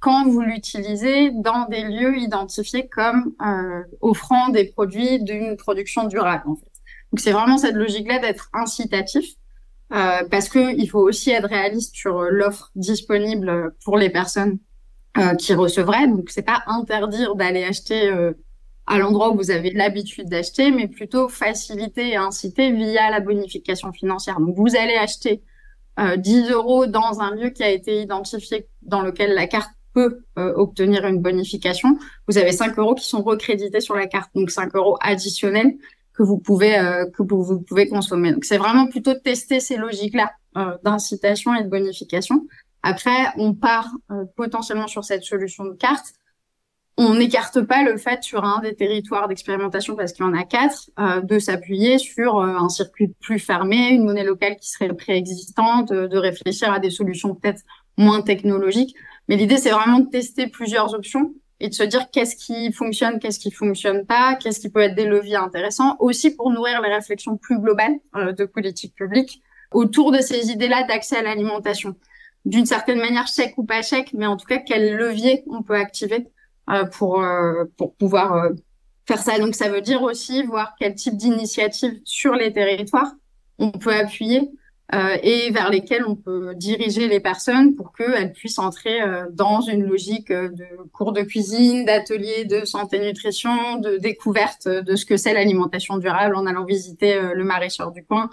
quand 0.00 0.26
vous 0.26 0.40
l'utilisez 0.40 1.30
dans 1.30 1.66
des 1.68 1.82
lieux 1.82 2.18
identifiés 2.18 2.88
comme 2.88 3.34
offrant 4.02 4.50
des 4.50 4.66
produits 4.66 5.22
d'une 5.22 5.56
production 5.56 6.04
durable, 6.04 6.44
en 6.46 6.56
fait. 6.56 6.70
Donc, 7.10 7.20
c'est 7.20 7.32
vraiment 7.32 7.56
cette 7.56 7.74
logique-là 7.74 8.18
d'être 8.18 8.50
incitatif 8.52 9.36
euh, 9.92 10.24
parce 10.30 10.48
que 10.48 10.76
il 10.76 10.88
faut 10.88 11.00
aussi 11.00 11.30
être 11.30 11.48
réaliste 11.48 11.94
sur 11.94 12.18
euh, 12.18 12.30
l'offre 12.30 12.70
disponible 12.74 13.72
pour 13.84 13.96
les 13.96 14.10
personnes 14.10 14.58
euh, 15.16 15.34
qui 15.34 15.54
recevraient. 15.54 16.08
Donc 16.08 16.30
c'est 16.30 16.42
pas 16.42 16.62
interdire 16.66 17.36
d'aller 17.36 17.62
acheter 17.62 18.08
euh, 18.08 18.32
à 18.86 18.98
l'endroit 18.98 19.30
où 19.30 19.36
vous 19.36 19.50
avez 19.52 19.70
l'habitude 19.70 20.28
d'acheter, 20.28 20.72
mais 20.72 20.88
plutôt 20.88 21.28
faciliter 21.28 22.10
et 22.10 22.16
inciter 22.16 22.72
via 22.72 23.10
la 23.10 23.20
bonification 23.20 23.92
financière. 23.92 24.40
Donc 24.40 24.56
vous 24.56 24.76
allez 24.76 24.94
acheter 24.94 25.42
10 25.98 26.50
euros 26.50 26.86
dans 26.86 27.20
un 27.20 27.34
lieu 27.34 27.48
qui 27.48 27.62
a 27.62 27.70
été 27.70 28.02
identifié 28.02 28.68
dans 28.82 29.00
lequel 29.00 29.32
la 29.34 29.46
carte 29.46 29.70
peut 29.94 30.24
obtenir 30.36 31.06
une 31.06 31.20
bonification. 31.20 31.98
Vous 32.28 32.36
avez 32.36 32.52
5 32.52 32.78
euros 32.78 32.94
qui 32.94 33.08
sont 33.08 33.22
recrédités 33.22 33.80
sur 33.80 33.96
la 33.96 34.06
carte, 34.06 34.30
donc 34.34 34.50
5 34.50 34.74
euros 34.76 34.98
additionnels 35.00 35.78
que 36.16 36.22
vous 36.22 36.38
pouvez 36.38 36.78
euh, 36.78 37.06
que 37.06 37.22
vous, 37.22 37.60
pouvez 37.60 37.88
consommer. 37.88 38.32
Donc 38.32 38.44
c'est 38.44 38.58
vraiment 38.58 38.86
plutôt 38.86 39.12
de 39.12 39.18
tester 39.18 39.60
ces 39.60 39.76
logiques-là 39.76 40.32
euh, 40.56 40.76
d'incitation 40.82 41.54
et 41.54 41.62
de 41.62 41.68
bonification. 41.68 42.46
Après, 42.82 43.32
on 43.36 43.54
part 43.54 43.90
euh, 44.10 44.24
potentiellement 44.36 44.86
sur 44.86 45.04
cette 45.04 45.24
solution 45.24 45.64
de 45.64 45.74
carte. 45.74 46.06
On 46.98 47.14
n'écarte 47.14 47.60
pas 47.60 47.82
le 47.82 47.98
fait 47.98 48.22
sur 48.22 48.44
un 48.44 48.60
des 48.60 48.74
territoires 48.74 49.28
d'expérimentation, 49.28 49.96
parce 49.96 50.14
qu'il 50.14 50.24
y 50.24 50.28
en 50.28 50.32
a 50.32 50.44
quatre, 50.44 50.88
de 51.24 51.38
s'appuyer 51.38 51.98
sur 51.98 52.40
un 52.40 52.70
circuit 52.70 53.08
plus 53.20 53.38
fermé, 53.38 53.90
une 53.90 54.04
monnaie 54.04 54.24
locale 54.24 54.56
qui 54.56 54.70
serait 54.70 54.88
préexistante, 54.94 55.92
de 55.92 56.16
réfléchir 56.16 56.72
à 56.72 56.78
des 56.78 56.88
solutions 56.88 57.34
peut-être 57.34 57.60
moins 57.98 58.22
technologiques. 58.22 58.96
Mais 59.28 59.36
l'idée, 59.36 59.58
c'est 59.58 59.72
vraiment 59.72 59.98
de 59.98 60.08
tester 60.08 60.46
plusieurs 60.46 60.94
options 60.94 61.34
et 61.60 61.68
de 61.68 61.74
se 61.74 61.82
dire 61.82 62.10
qu'est-ce 62.10 62.36
qui 62.36 62.72
fonctionne, 62.72 63.18
qu'est-ce 63.18 63.38
qui 63.38 63.50
fonctionne 63.50 64.04
pas, 64.04 64.34
qu'est-ce 64.36 64.60
qui 64.60 64.68
peut 64.68 64.80
être 64.80 64.94
des 64.94 65.06
leviers 65.06 65.36
intéressants, 65.36 65.96
aussi 66.00 66.34
pour 66.34 66.50
nourrir 66.50 66.80
les 66.82 66.92
réflexions 66.92 67.36
plus 67.36 67.58
globales 67.58 67.96
euh, 68.16 68.32
de 68.32 68.44
politique 68.44 68.94
publique 68.94 69.42
autour 69.72 70.12
de 70.12 70.18
ces 70.18 70.50
idées-là 70.50 70.84
d'accès 70.84 71.16
à 71.16 71.22
l'alimentation. 71.22 71.96
D'une 72.44 72.66
certaine 72.66 72.98
manière, 72.98 73.26
chèque 73.26 73.54
ou 73.56 73.64
pas 73.64 73.82
chèque, 73.82 74.12
mais 74.12 74.26
en 74.26 74.36
tout 74.36 74.46
cas, 74.46 74.58
quel 74.58 74.96
levier 74.96 75.44
on 75.50 75.62
peut 75.62 75.74
activer 75.74 76.28
euh, 76.70 76.84
pour 76.84 77.22
euh, 77.22 77.64
pour 77.76 77.94
pouvoir 77.94 78.50
faire 79.06 79.18
ça. 79.18 79.38
Donc, 79.38 79.54
ça 79.54 79.68
veut 79.68 79.80
dire 79.80 80.02
aussi 80.02 80.42
voir 80.42 80.74
quel 80.78 80.94
type 80.94 81.16
d'initiative 81.16 82.00
sur 82.04 82.34
les 82.34 82.52
territoires 82.52 83.12
on 83.58 83.70
peut 83.70 83.94
appuyer 83.94 84.50
euh, 84.94 85.16
et 85.20 85.50
vers 85.50 85.68
lesquels 85.68 86.04
on 86.06 86.14
peut 86.14 86.54
diriger 86.54 87.08
les 87.08 87.18
personnes 87.18 87.74
pour 87.74 87.92
qu'elles 87.92 88.32
puissent 88.32 88.60
entrer 88.60 89.02
euh, 89.02 89.26
dans 89.32 89.60
une 89.60 89.82
logique 89.82 90.30
euh, 90.30 90.48
de 90.48 90.64
cours 90.92 91.12
de 91.12 91.22
cuisine, 91.22 91.84
d'ateliers 91.84 92.44
de 92.44 92.64
santé 92.64 93.00
nutrition, 93.00 93.78
de 93.78 93.96
découverte 93.96 94.68
de 94.68 94.94
ce 94.94 95.04
que 95.04 95.16
c'est 95.16 95.34
l'alimentation 95.34 95.96
durable 95.98 96.36
en 96.36 96.46
allant 96.46 96.64
visiter 96.64 97.18
le 97.34 97.42
maraîcheur 97.42 97.90
du 97.90 98.04
coin 98.04 98.30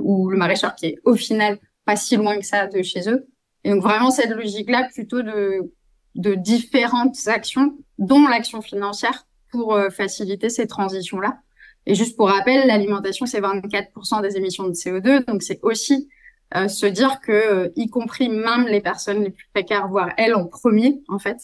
ou 0.00 0.30
le 0.30 0.38
maraîcheur 0.38 0.74
qui 0.74 0.86
est 0.86 0.98
au 1.04 1.16
final 1.16 1.58
pas 1.84 1.96
si 1.96 2.16
loin 2.16 2.38
que 2.38 2.46
ça 2.46 2.66
de 2.66 2.80
chez 2.82 3.10
eux. 3.10 3.26
Et 3.62 3.70
donc 3.70 3.82
vraiment 3.82 4.10
cette 4.10 4.30
logique-là 4.30 4.88
plutôt 4.92 5.20
de, 5.20 5.70
de 6.14 6.34
différentes 6.34 7.16
actions, 7.26 7.76
dont 7.98 8.26
l'action 8.26 8.62
financière 8.62 9.26
pour 9.50 9.78
faciliter 9.90 10.48
ces 10.48 10.66
transitions-là. 10.66 11.38
Et 11.86 11.94
juste 11.94 12.16
pour 12.16 12.28
rappel, 12.28 12.66
l'alimentation, 12.66 13.26
c'est 13.26 13.40
24% 13.40 14.22
des 14.22 14.36
émissions 14.36 14.66
de 14.66 14.72
CO2. 14.72 15.24
Donc, 15.26 15.42
c'est 15.42 15.60
aussi 15.62 16.08
euh, 16.56 16.68
se 16.68 16.86
dire 16.86 17.20
que, 17.20 17.32
euh, 17.32 17.68
y 17.76 17.88
compris 17.88 18.28
même 18.28 18.66
les 18.66 18.80
personnes 18.80 19.22
les 19.22 19.30
plus 19.30 19.46
précaires, 19.52 19.88
voire 19.88 20.10
elles 20.16 20.34
en 20.34 20.46
premier, 20.46 21.02
en 21.08 21.18
fait, 21.18 21.38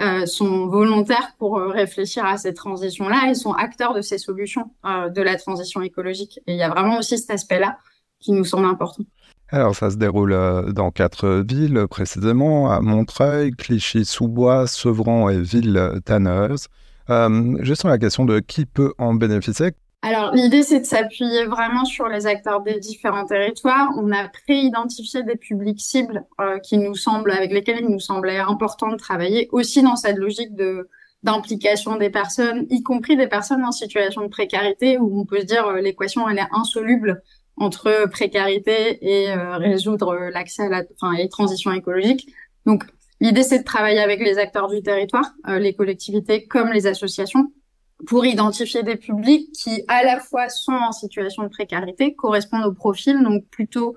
euh, 0.00 0.26
sont 0.26 0.66
volontaires 0.66 1.34
pour 1.38 1.58
réfléchir 1.58 2.24
à 2.24 2.36
ces 2.36 2.54
transitions-là 2.54 3.30
et 3.30 3.34
sont 3.34 3.52
acteurs 3.52 3.94
de 3.94 4.00
ces 4.00 4.18
solutions 4.18 4.70
de 4.84 5.22
la 5.22 5.36
transition 5.36 5.82
écologique. 5.82 6.40
Et 6.46 6.52
il 6.52 6.58
y 6.58 6.62
a 6.62 6.68
vraiment 6.68 6.98
aussi 6.98 7.18
cet 7.18 7.30
aspect-là 7.30 7.78
qui 8.20 8.32
nous 8.32 8.44
semble 8.44 8.66
important. 8.66 9.04
Alors, 9.50 9.76
ça 9.76 9.90
se 9.90 9.96
déroule 9.96 10.34
dans 10.72 10.90
quatre 10.90 11.44
villes, 11.46 11.86
précisément 11.88 12.70
à 12.72 12.80
Montreuil, 12.80 13.52
Clichy-sous-Bois, 13.52 14.66
Sevran 14.66 15.28
et 15.28 15.40
Ville-Tanneuse. 15.40 16.68
Euh, 17.10 17.56
juste 17.60 17.82
sur 17.82 17.88
la 17.88 17.98
question 17.98 18.24
de 18.24 18.40
qui 18.40 18.66
peut 18.66 18.94
en 18.98 19.14
bénéficier. 19.14 19.72
Alors, 20.06 20.34
l'idée, 20.34 20.62
c'est 20.62 20.80
de 20.80 20.84
s'appuyer 20.84 21.46
vraiment 21.46 21.86
sur 21.86 22.08
les 22.08 22.26
acteurs 22.26 22.60
des 22.60 22.78
différents 22.78 23.24
territoires. 23.24 23.88
On 23.96 24.12
a 24.12 24.28
pré-identifié 24.28 25.22
des 25.22 25.36
publics 25.36 25.80
cibles 25.80 26.26
euh, 26.42 26.58
qui 26.58 26.76
nous 26.76 26.94
semblent, 26.94 27.30
avec 27.30 27.50
lesquels 27.50 27.78
il 27.80 27.88
nous 27.88 28.00
semblait 28.00 28.36
important 28.36 28.88
de 28.88 28.96
travailler, 28.96 29.48
aussi 29.50 29.82
dans 29.82 29.96
cette 29.96 30.18
logique 30.18 30.54
de 30.54 30.88
d'implication 31.22 31.96
des 31.96 32.10
personnes, 32.10 32.66
y 32.68 32.82
compris 32.82 33.16
des 33.16 33.28
personnes 33.28 33.64
en 33.64 33.72
situation 33.72 34.20
de 34.20 34.28
précarité, 34.28 34.98
où 34.98 35.20
on 35.22 35.24
peut 35.24 35.40
se 35.40 35.46
dire 35.46 35.66
euh, 35.66 35.80
l'équation 35.80 36.28
elle 36.28 36.36
est 36.36 36.48
insoluble 36.52 37.22
entre 37.56 38.06
précarité 38.10 38.98
et 39.00 39.30
euh, 39.30 39.56
résoudre 39.56 40.28
l'accès 40.30 40.64
à 40.64 40.68
la, 40.68 40.82
enfin, 41.00 41.14
et 41.14 41.30
transition 41.30 41.72
écologique. 41.72 42.28
Donc, 42.66 42.84
L'idée, 43.20 43.42
c'est 43.42 43.60
de 43.60 43.64
travailler 43.64 44.00
avec 44.00 44.20
les 44.20 44.38
acteurs 44.38 44.68
du 44.68 44.82
territoire, 44.82 45.32
euh, 45.48 45.58
les 45.58 45.74
collectivités 45.74 46.46
comme 46.46 46.72
les 46.72 46.86
associations, 46.86 47.52
pour 48.06 48.26
identifier 48.26 48.82
des 48.82 48.96
publics 48.96 49.50
qui, 49.52 49.82
à 49.88 50.02
la 50.02 50.20
fois, 50.20 50.48
sont 50.48 50.72
en 50.72 50.92
situation 50.92 51.44
de 51.44 51.48
précarité, 51.48 52.14
correspondent 52.14 52.66
au 52.66 52.72
profil, 52.72 53.22
donc 53.22 53.46
plutôt, 53.50 53.96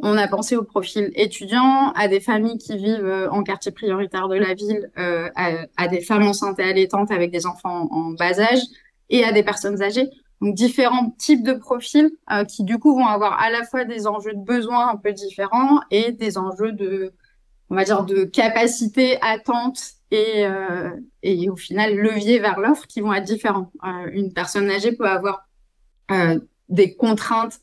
on 0.00 0.16
a 0.16 0.28
pensé 0.28 0.54
au 0.54 0.62
profil 0.62 1.10
étudiant, 1.14 1.92
à 1.92 2.08
des 2.08 2.20
familles 2.20 2.58
qui 2.58 2.76
vivent 2.76 3.04
euh, 3.04 3.30
en 3.30 3.42
quartier 3.42 3.72
prioritaire 3.72 4.28
de 4.28 4.36
la 4.36 4.54
ville, 4.54 4.90
euh, 4.98 5.28
à, 5.34 5.88
des 5.88 6.02
femmes 6.02 6.24
enceintes 6.24 6.58
et 6.60 6.64
allaitantes 6.64 7.10
avec 7.10 7.30
des 7.30 7.46
enfants 7.46 7.88
en, 7.90 8.10
bas 8.10 8.38
âge, 8.38 8.60
et 9.10 9.24
à 9.24 9.32
des 9.32 9.42
personnes 9.42 9.82
âgées. 9.82 10.08
Donc 10.40 10.54
différents 10.54 11.10
types 11.18 11.42
de 11.42 11.54
profils 11.54 12.12
qui 12.46 12.62
du 12.62 12.78
coup 12.78 12.94
vont 12.94 13.06
avoir 13.06 13.42
à 13.42 13.50
la 13.50 13.64
fois 13.64 13.84
des 13.84 14.06
enjeux 14.06 14.34
de 14.34 14.44
besoins 14.44 14.90
un 14.90 14.96
peu 14.96 15.12
différents 15.12 15.80
et 15.90 16.12
des 16.12 16.38
enjeux 16.38 16.70
de 16.70 17.12
on 17.70 17.74
va 17.74 17.84
dire, 17.84 18.04
de 18.04 18.24
capacité, 18.24 19.18
attente 19.20 19.78
et, 20.10 20.46
euh, 20.46 20.90
et 21.22 21.50
au 21.50 21.56
final 21.56 21.94
levier 21.94 22.38
vers 22.38 22.58
l'offre 22.58 22.86
qui 22.86 23.00
vont 23.00 23.12
être 23.12 23.24
différents. 23.24 23.72
Euh, 23.84 24.10
une 24.12 24.32
personne 24.32 24.70
âgée 24.70 24.92
peut 24.92 25.08
avoir 25.08 25.46
euh, 26.10 26.38
des 26.68 26.94
contraintes 26.94 27.60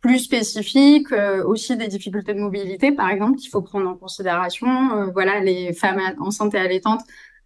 plus 0.00 0.20
spécifiques, 0.20 1.10
euh, 1.12 1.44
aussi 1.44 1.76
des 1.76 1.88
difficultés 1.88 2.34
de 2.34 2.38
mobilité, 2.38 2.92
par 2.92 3.10
exemple, 3.10 3.36
qu'il 3.36 3.50
faut 3.50 3.62
prendre 3.62 3.88
en 3.88 3.96
considération. 3.96 4.68
Euh, 4.68 5.06
voilà, 5.12 5.40
les 5.40 5.72
femmes 5.72 6.00
enceintes 6.20 6.54
et 6.54 6.58
allaitantes. 6.58 7.00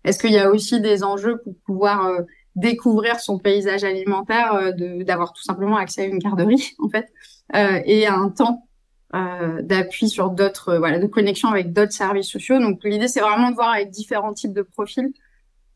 Est-ce 0.05 0.19
qu'il 0.19 0.33
y 0.33 0.39
a 0.39 0.51
aussi 0.51 0.81
des 0.81 1.03
enjeux 1.05 1.41
pour 1.43 1.55
pouvoir 1.65 2.11
découvrir 2.57 3.21
son 3.21 3.39
paysage 3.39 3.85
alimentaire, 3.85 4.75
d'avoir 5.07 5.33
tout 5.33 5.45
simplement 5.45 5.77
accès 5.77 6.03
à 6.03 6.05
une 6.07 6.19
garderie, 6.19 6.73
en 6.81 6.89
fait, 6.89 7.07
et 7.55 8.07
à 8.07 8.15
un 8.17 8.29
temps 8.29 8.65
euh, 8.65 8.72
d'appui 9.13 10.09
sur 10.09 10.31
d'autres, 10.31 10.71
euh, 10.71 10.79
voilà, 10.79 10.99
de 10.99 11.07
connexion 11.07 11.49
avec 11.49 11.73
d'autres 11.73 11.93
services 11.93 12.29
sociaux. 12.29 12.59
Donc 12.59 12.81
l'idée, 12.83 13.09
c'est 13.09 13.21
vraiment 13.21 13.51
de 13.51 13.55
voir 13.55 13.71
avec 13.71 13.91
différents 13.91 14.33
types 14.33 14.55
de 14.55 14.63
profils 14.63 15.13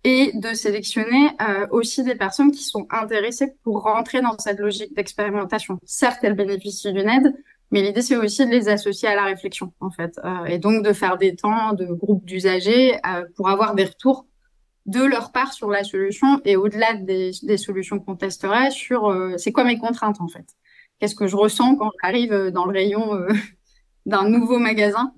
et 0.05 0.33
de 0.35 0.55
sélectionner 0.55 1.31
euh, 1.43 1.67
aussi 1.71 2.03
des 2.03 2.15
personnes 2.15 2.51
qui 2.51 2.65
sont 2.65 2.87
intéressées 2.91 3.55
pour 3.63 3.83
rentrer 3.83 4.23
dans 4.23 4.39
cette 4.39 4.59
logique 4.59 4.95
d'expérimentation. 4.95 5.79
Certes, 5.85 6.21
elles 6.23 6.35
bénéficient 6.35 6.93
d'une 6.93 7.09
aide, 7.09 7.35
Mais 7.73 7.83
l'idée, 7.83 8.01
c'est 8.01 8.17
aussi 8.17 8.47
de 8.47 8.51
les 8.51 8.69
associer 8.69 9.09
à 9.09 9.17
la 9.17 9.25
réflexion, 9.25 9.73
en 9.81 9.91
fait, 9.91 10.19
et 10.47 10.59
donc 10.59 10.85
de 10.85 10.93
faire 10.93 11.19
des 11.19 11.35
temps 11.35 11.73
de 11.73 11.87
groupes 11.87 12.25
d'usagers 12.25 12.95
pour 13.35 13.49
avoir 13.49 13.75
des 13.75 13.85
retours 13.85 14.27
de 14.87 15.03
leur 15.03 15.33
part 15.33 15.53
sur 15.53 15.69
la 15.69 15.83
solution 15.83 16.41
et 16.45 16.55
au-delà 16.55 16.95
des, 16.95 17.33
solutions 17.57 17.99
qu'on 17.99 18.15
testerait 18.15 18.71
sur 18.71 19.13
c'est 19.37 19.51
quoi 19.51 19.65
mes 19.65 19.79
contraintes 19.79 20.21
en 20.21 20.29
fait. 20.29 20.47
Qu'est-ce 20.99 21.15
que 21.15 21.27
je 21.27 21.37
ressens 21.37 21.77
quand 21.77 21.91
j'arrive 22.03 22.51
dans 22.51 22.67
le 22.67 22.73
rayon 22.73 23.27
d'un 24.07 24.29
nouveau 24.29 24.59
magasin 24.59 25.13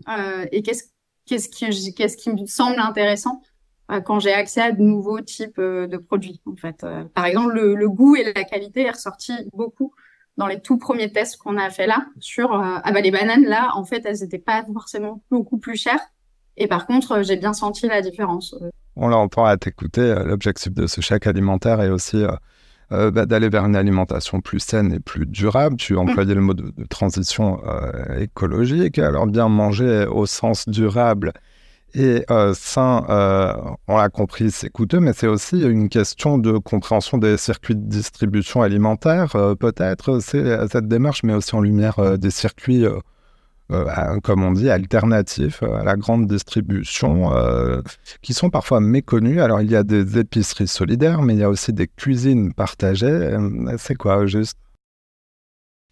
et 0.52 0.62
qu'est-ce 0.62 0.84
qu'est-ce 1.28 2.16
qui, 2.16 2.30
me 2.30 2.46
semble 2.46 2.80
intéressant 2.80 3.42
euh, 3.90 4.00
quand 4.00 4.20
j'ai 4.20 4.32
accès 4.32 4.60
à 4.60 4.72
de 4.72 4.82
nouveaux 4.82 5.20
types 5.20 5.58
euh, 5.58 5.86
de 5.86 5.96
produits. 5.96 6.40
En 6.46 6.56
fait, 6.56 6.84
euh, 6.84 7.04
par 7.14 7.26
exemple, 7.26 7.54
le, 7.54 7.88
goût 7.88 8.16
et 8.16 8.32
la 8.32 8.44
qualité 8.44 8.82
est 8.82 8.90
ressorti 8.90 9.32
beaucoup 9.52 9.92
dans 10.36 10.46
les 10.46 10.60
tout 10.60 10.78
premiers 10.78 11.10
tests 11.12 11.36
qu'on 11.36 11.56
a 11.56 11.68
fait 11.68 11.88
là 11.88 12.06
sur 12.20 12.52
ah 12.52 12.92
bah 12.92 13.00
les 13.00 13.10
bananes 13.10 13.44
là 13.44 13.72
en 13.74 13.84
fait 13.84 14.02
elles 14.04 14.20
n'étaient 14.20 14.38
pas 14.38 14.64
forcément 14.72 15.20
beaucoup 15.32 15.58
plus 15.58 15.74
chères 15.74 16.00
et 16.56 16.68
par 16.68 16.86
contre 16.86 17.22
j'ai 17.22 17.34
bien 17.34 17.52
senti 17.52 17.88
la 17.88 18.02
différence. 18.02 18.54
On 18.94 19.08
l'entend 19.08 19.46
à 19.46 19.56
t'écouter 19.56 20.14
l'objectif 20.24 20.72
de 20.72 20.86
ce 20.86 21.00
chèque 21.00 21.26
alimentaire 21.26 21.80
est 21.80 21.88
aussi 21.88 22.22
bah, 22.90 23.26
d'aller 23.26 23.48
vers 23.48 23.64
une 23.64 23.76
alimentation 23.76 24.40
plus 24.40 24.60
saine 24.60 24.92
et 24.92 25.00
plus 25.00 25.26
durable. 25.26 25.76
Tu 25.76 25.94
mmh. 25.94 25.98
employais 25.98 26.34
le 26.34 26.40
mot 26.40 26.54
de, 26.54 26.72
de 26.76 26.84
transition 26.84 27.60
écologique. 28.18 28.98
Alors 28.98 29.26
bien 29.26 29.48
manger 29.48 30.06
au 30.06 30.26
sens 30.26 30.68
durable 30.68 31.32
et 31.94 32.24
euh, 32.30 32.54
euh, 32.76 33.54
on 33.88 33.96
l'a 33.96 34.08
compris, 34.10 34.50
c'est 34.50 34.68
coûteux, 34.68 35.00
mais 35.00 35.12
c'est 35.14 35.26
aussi 35.26 35.62
une 35.62 35.88
question 35.88 36.36
de 36.36 36.58
compréhension 36.58 37.16
des 37.16 37.36
circuits 37.38 37.76
de 37.76 37.88
distribution 37.88 38.62
alimentaire. 38.62 39.34
Euh, 39.36 39.54
peut-être, 39.54 40.20
c'est 40.20 40.68
cette 40.68 40.86
démarche, 40.86 41.22
mais 41.22 41.32
aussi 41.32 41.54
en 41.54 41.60
lumière 41.60 42.18
des 42.18 42.30
circuits, 42.30 42.84
comme 44.22 44.42
on 44.42 44.52
dit, 44.52 44.70
alternatifs 44.70 45.62
à 45.62 45.84
la 45.84 45.96
grande 45.96 46.26
distribution, 46.26 47.30
qui 48.22 48.34
sont 48.34 48.50
parfois 48.50 48.80
méconnus. 48.80 49.40
Alors, 49.40 49.60
il 49.60 49.70
y 49.70 49.76
a 49.76 49.82
des 49.82 50.18
épiceries 50.18 50.68
solidaires, 50.68 51.22
mais 51.22 51.34
il 51.34 51.40
y 51.40 51.44
a 51.44 51.50
aussi 51.50 51.72
des 51.72 51.86
cuisines 51.86 52.54
partagées. 52.54 53.36
C'est 53.78 53.96
quoi, 53.96 54.26
juste? 54.26 54.58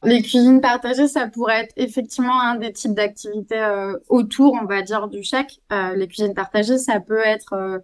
Les 0.07 0.23
cuisines 0.23 0.61
partagées, 0.61 1.09
ça 1.09 1.27
pourrait 1.27 1.65
être 1.65 1.73
effectivement 1.77 2.41
un 2.41 2.57
des 2.57 2.73
types 2.73 2.95
d'activités 2.95 3.59
euh, 3.59 3.97
autour, 4.09 4.57
on 4.61 4.67
va 4.67 4.83
dire, 4.83 5.09
du 5.09 5.23
chèque. 5.23 5.61
Euh, 5.73 5.97
les 5.97 6.07
cuisines 6.07 6.35
partagées, 6.35 6.79
ça 6.79 7.01
peut 7.01 7.25
être... 7.25 7.55
Euh, 7.55 7.79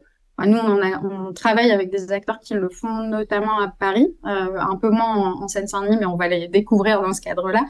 nous, 0.47 0.59
on, 0.59 1.33
travaille 1.33 1.71
avec 1.73 1.91
des 1.91 2.13
acteurs 2.13 2.39
qui 2.39 2.55
le 2.55 2.69
font 2.69 3.09
notamment 3.09 3.61
à 3.61 3.69
Paris, 3.69 4.17
un 4.25 4.77
peu 4.77 4.91
moins 4.91 5.35
en, 5.35 5.47
Seine-Saint-Denis, 5.47 5.99
mais 6.01 6.07
on 6.07 6.17
va 6.17 6.27
les 6.27 6.49
découvrir 6.49 7.03
dans 7.03 7.13
ce 7.13 7.21
cadre-là. 7.21 7.61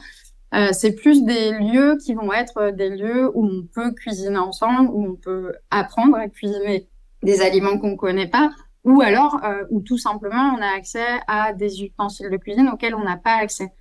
C'est 0.71 0.93
plus 0.93 1.23
des 1.23 1.51
lieux 1.51 1.97
qui 1.97 2.13
vont 2.13 2.31
être 2.31 2.71
des 2.71 2.89
lieux 2.89 3.31
où 3.33 3.45
on 3.45 3.67
peut 3.73 3.91
cuisiner 3.91 4.37
ensemble, 4.37 4.89
où 4.91 5.05
on 5.05 5.15
peut 5.15 5.53
apprendre 5.71 6.15
à 6.15 6.27
cuisiner 6.29 6.87
des 7.23 7.41
aliments 7.41 7.77
qu'on 7.79 7.91
ne 7.91 7.95
connaît 7.95 8.27
pas, 8.27 8.51
ou 8.83 9.01
alors 9.01 9.41
où 9.71 9.81
tout 9.81 9.97
simplement 9.97 10.55
on 10.55 10.61
a 10.61 10.75
accès 10.77 11.19
à 11.27 11.53
des 11.53 11.83
ustensiles 11.83 12.29
de 12.29 12.37
cuisine 12.37 12.69
auxquels 12.69 12.93
on 12.95 13.03
n'a 13.03 13.17
pas 13.17 13.35
accès. 13.35 13.71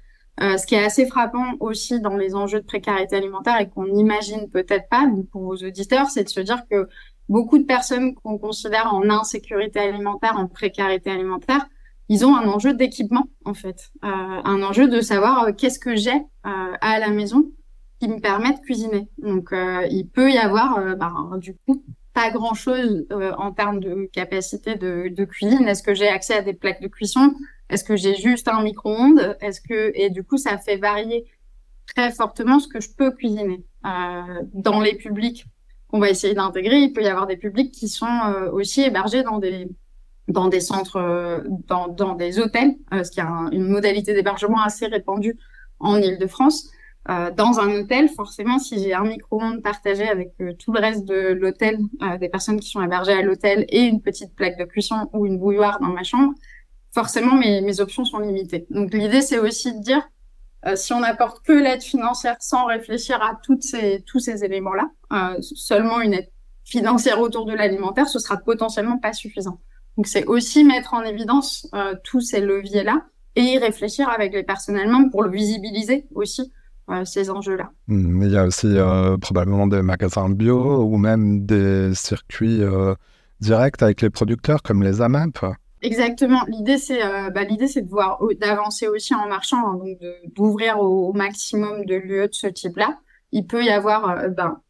Euh, 0.40 0.56
ce 0.56 0.66
qui 0.66 0.74
est 0.74 0.84
assez 0.84 1.06
frappant 1.06 1.52
aussi 1.60 2.00
dans 2.00 2.16
les 2.16 2.34
enjeux 2.34 2.60
de 2.60 2.66
précarité 2.66 3.16
alimentaire 3.16 3.60
et 3.60 3.68
qu'on 3.68 3.86
n'imagine 3.86 4.48
peut-être 4.48 4.88
pas 4.88 5.06
pour 5.30 5.42
vos 5.42 5.56
auditeurs, 5.56 6.08
c'est 6.08 6.24
de 6.24 6.28
se 6.30 6.40
dire 6.40 6.62
que 6.70 6.88
beaucoup 7.28 7.58
de 7.58 7.64
personnes 7.64 8.14
qu'on 8.14 8.38
considère 8.38 8.94
en 8.94 9.10
insécurité 9.10 9.78
alimentaire, 9.80 10.36
en 10.38 10.48
précarité 10.48 11.10
alimentaire, 11.10 11.66
ils 12.12 12.26
ont 12.26 12.36
un 12.36 12.46
enjeu 12.48 12.74
d'équipement 12.74 13.28
en 13.44 13.54
fait, 13.54 13.90
euh, 14.04 14.08
un 14.08 14.62
enjeu 14.62 14.88
de 14.88 15.00
savoir 15.00 15.44
euh, 15.44 15.52
qu'est-ce 15.52 15.78
que 15.78 15.96
j'ai 15.96 16.20
à 16.44 16.98
la 16.98 17.08
maison 17.10 17.52
qui 18.00 18.08
me 18.08 18.18
permet 18.18 18.52
de 18.52 18.58
cuisiner. 18.58 19.08
Donc 19.18 19.50
il 19.90 20.08
peut 20.08 20.30
y 20.30 20.38
avoir 20.38 20.96
bah, 20.96 21.12
du 21.36 21.54
coup 21.54 21.84
pas 22.14 22.30
grand 22.30 22.54
chose 22.54 23.06
en 23.38 23.52
termes 23.52 23.78
de 23.78 24.10
capacité 24.12 24.74
de, 24.74 25.24
cuisine. 25.24 25.68
Est-ce 25.68 25.84
que 25.84 25.94
j'ai 25.94 26.08
accès 26.08 26.34
à 26.34 26.42
des 26.42 26.52
plaques 26.52 26.82
de 26.82 26.88
cuisson? 26.88 27.32
Est-ce 27.70 27.84
que 27.84 27.96
j'ai 27.96 28.16
juste 28.16 28.48
un 28.48 28.62
micro-ondes? 28.62 29.36
Est-ce 29.40 29.60
que 29.60 29.92
et 29.94 30.10
du 30.10 30.24
coup 30.24 30.36
ça 30.36 30.58
fait 30.58 30.78
varier 30.78 31.26
très 31.94 32.10
fortement 32.12 32.58
ce 32.58 32.68
que 32.68 32.80
je 32.80 32.90
peux 32.90 33.12
cuisiner 33.12 33.64
euh, 33.84 34.42
dans 34.52 34.80
les 34.80 34.94
publics 34.94 35.44
qu'on 35.88 35.98
va 35.98 36.10
essayer 36.10 36.34
d'intégrer. 36.34 36.78
Il 36.78 36.92
peut 36.92 37.02
y 37.02 37.08
avoir 37.08 37.26
des 37.26 37.36
publics 37.36 37.72
qui 37.72 37.88
sont 37.88 38.06
euh, 38.06 38.50
aussi 38.50 38.82
hébergés 38.82 39.22
dans 39.22 39.38
des 39.38 39.68
dans 40.28 40.48
des 40.48 40.60
centres, 40.60 40.96
euh, 40.96 41.40
dans, 41.68 41.88
dans 41.88 42.14
des 42.14 42.38
hôtels, 42.38 42.74
ce 42.92 43.10
qui 43.10 43.20
est 43.20 43.24
une 43.52 43.68
modalité 43.68 44.14
d'hébergement 44.14 44.62
assez 44.62 44.86
répandue 44.86 45.36
en 45.80 45.96
Île-de-France. 45.96 46.70
dans 47.08 47.58
un 47.58 47.70
hôtel, 47.74 48.08
forcément, 48.08 48.60
si 48.60 48.80
j'ai 48.80 48.94
un 48.94 49.02
micro-ondes 49.02 49.62
partagé 49.62 50.08
avec 50.08 50.32
tout 50.60 50.72
le 50.72 50.80
reste 50.80 51.04
de 51.04 51.32
l'hôtel, 51.32 51.78
des 52.20 52.28
personnes 52.28 52.60
qui 52.60 52.70
sont 52.70 52.80
hébergées 52.80 53.14
à 53.14 53.22
l'hôtel 53.22 53.66
et 53.68 53.82
une 53.82 54.00
petite 54.00 54.32
plaque 54.36 54.56
de 54.58 54.64
cuisson 54.64 55.10
ou 55.12 55.26
une 55.26 55.38
bouilloire 55.38 55.80
dans 55.80 55.88
ma 55.88 56.04
chambre, 56.04 56.32
forcément 56.94 57.34
mes, 57.34 57.60
mes 57.60 57.80
options 57.80 58.04
sont 58.04 58.20
limitées. 58.20 58.66
Donc 58.70 58.94
l'idée 58.94 59.22
c'est 59.22 59.40
aussi 59.40 59.74
de 59.74 59.82
dire 59.82 60.08
euh, 60.66 60.76
si 60.76 60.92
on 60.92 61.00
n'apporte 61.00 61.44
que 61.44 61.52
l'aide 61.52 61.82
financière 61.82 62.36
sans 62.38 62.66
réfléchir 62.66 63.20
à 63.20 63.38
toutes 63.42 63.62
ces, 63.62 64.02
tous 64.06 64.20
ces 64.20 64.44
éléments-là, 64.44 64.90
euh, 65.12 65.40
seulement 65.40 66.00
une 66.00 66.14
aide 66.14 66.30
financière 66.64 67.20
autour 67.20 67.46
de 67.46 67.52
l'alimentaire, 67.52 68.06
ce 68.06 68.20
sera 68.20 68.36
potentiellement 68.36 68.98
pas 68.98 69.12
suffisant. 69.12 69.58
Donc 69.96 70.06
c'est 70.06 70.24
aussi 70.26 70.64
mettre 70.64 70.94
en 70.94 71.02
évidence 71.02 71.68
euh, 71.74 71.94
tous 72.02 72.20
ces 72.20 72.40
leviers-là 72.40 73.04
et 73.36 73.42
y 73.42 73.58
réfléchir 73.58 74.08
avec 74.08 74.32
les 74.32 74.42
personnels 74.42 74.88
membres 74.88 75.10
pour 75.10 75.22
le 75.22 75.30
visibiliser 75.30 76.06
aussi 76.14 76.52
euh, 76.90 77.04
ces 77.04 77.30
enjeux-là. 77.30 77.70
Mmh, 77.88 77.96
mais 77.96 78.26
il 78.26 78.32
y 78.32 78.36
a 78.36 78.44
aussi 78.44 78.66
euh, 78.66 79.16
probablement 79.18 79.66
des 79.66 79.82
magasins 79.82 80.30
bio 80.30 80.82
ou 80.82 80.96
même 80.96 81.44
des 81.44 81.94
circuits 81.94 82.62
directs 83.40 83.82
avec 83.82 84.00
les 84.00 84.10
producteurs 84.10 84.62
comme 84.62 84.82
les 84.82 85.02
AMAP. 85.02 85.44
Exactement. 85.82 86.42
L'idée 86.46 86.78
c'est 86.78 87.00
bah, 87.30 87.42
l'idée 87.42 87.66
c'est 87.66 87.82
de 87.82 87.90
voir 87.90 88.20
d'avancer 88.40 88.86
aussi 88.86 89.14
en 89.14 89.28
marchant, 89.28 89.58
hein, 89.66 89.78
donc 89.78 89.98
d'ouvrir 90.34 90.78
au, 90.78 91.12
maximum 91.12 91.84
de 91.84 91.96
lieux 91.96 92.28
de 92.28 92.34
ce 92.34 92.46
type-là. 92.46 92.98
Il 93.32 93.46
peut 93.46 93.64
y 93.64 93.70
avoir 93.70 94.30
ben, 94.30 94.60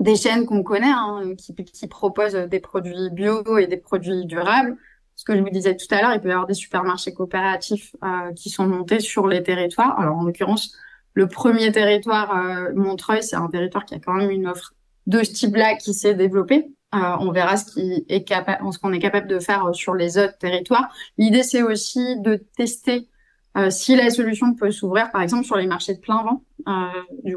des 0.00 0.16
chaînes 0.16 0.46
qu'on 0.46 0.62
connaît 0.62 0.90
hein, 0.90 1.34
qui, 1.36 1.54
qui 1.54 1.86
proposent 1.86 2.34
des 2.34 2.60
produits 2.60 3.10
bio 3.10 3.58
et 3.58 3.66
des 3.66 3.76
produits 3.76 4.26
durables. 4.26 4.76
Ce 5.14 5.24
que 5.24 5.36
je 5.36 5.42
vous 5.42 5.50
disais 5.50 5.76
tout 5.76 5.86
à 5.94 6.00
l'heure, 6.00 6.14
il 6.14 6.20
peut 6.20 6.28
y 6.28 6.32
avoir 6.32 6.46
des 6.46 6.54
supermarchés 6.54 7.12
coopératifs 7.12 7.94
euh, 8.02 8.32
qui 8.32 8.48
sont 8.50 8.66
montés 8.66 9.00
sur 9.00 9.28
les 9.28 9.42
territoires. 9.42 10.00
Alors 10.00 10.16
en 10.16 10.24
l'occurrence, 10.24 10.74
le 11.14 11.28
premier 11.28 11.70
territoire 11.70 12.34
Montreuil, 12.74 13.22
c'est 13.22 13.36
un 13.36 13.48
territoire 13.48 13.84
qui 13.84 13.94
a 13.94 13.98
quand 13.98 14.14
même 14.14 14.30
une 14.30 14.46
offre 14.46 14.74
de 15.06 15.22
ce 15.22 15.32
type-là 15.32 15.76
qui 15.76 15.92
s'est 15.92 16.14
développée. 16.14 16.72
Euh, 16.94 17.16
on 17.20 17.30
verra 17.30 17.56
ce 17.56 17.72
qui 17.72 18.04
est 18.08 18.24
capable, 18.24 18.72
ce 18.72 18.78
qu'on 18.78 18.92
est 18.92 18.98
capable 18.98 19.28
de 19.28 19.38
faire 19.38 19.66
euh, 19.66 19.72
sur 19.72 19.94
les 19.94 20.18
autres 20.18 20.38
territoires. 20.38 20.92
L'idée, 21.18 21.44
c'est 21.44 21.62
aussi 21.62 22.18
de 22.20 22.34
tester 22.56 23.08
euh, 23.56 23.70
si 23.70 23.94
la 23.94 24.10
solution 24.10 24.54
peut 24.54 24.72
s'ouvrir, 24.72 25.10
par 25.12 25.22
exemple, 25.22 25.44
sur 25.44 25.56
les 25.56 25.66
marchés 25.66 25.94
de 25.94 26.00
plein 26.00 26.22
vent, 26.22 26.44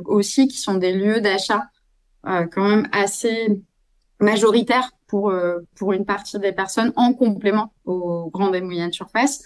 aussi 0.05 0.47
qui 0.47 0.57
sont 0.57 0.75
des 0.75 0.93
lieux 0.93 1.21
d'achat 1.21 1.67
quand 2.23 2.67
même 2.67 2.87
assez 2.91 3.61
majoritaires 4.19 4.91
pour 5.07 5.33
pour 5.75 5.93
une 5.93 6.05
partie 6.05 6.39
des 6.39 6.51
personnes 6.51 6.93
en 6.95 7.13
complément 7.13 7.73
aux 7.85 8.29
grandes 8.29 8.55
et 8.55 8.61
moyennes 8.61 8.93
surfaces. 8.93 9.43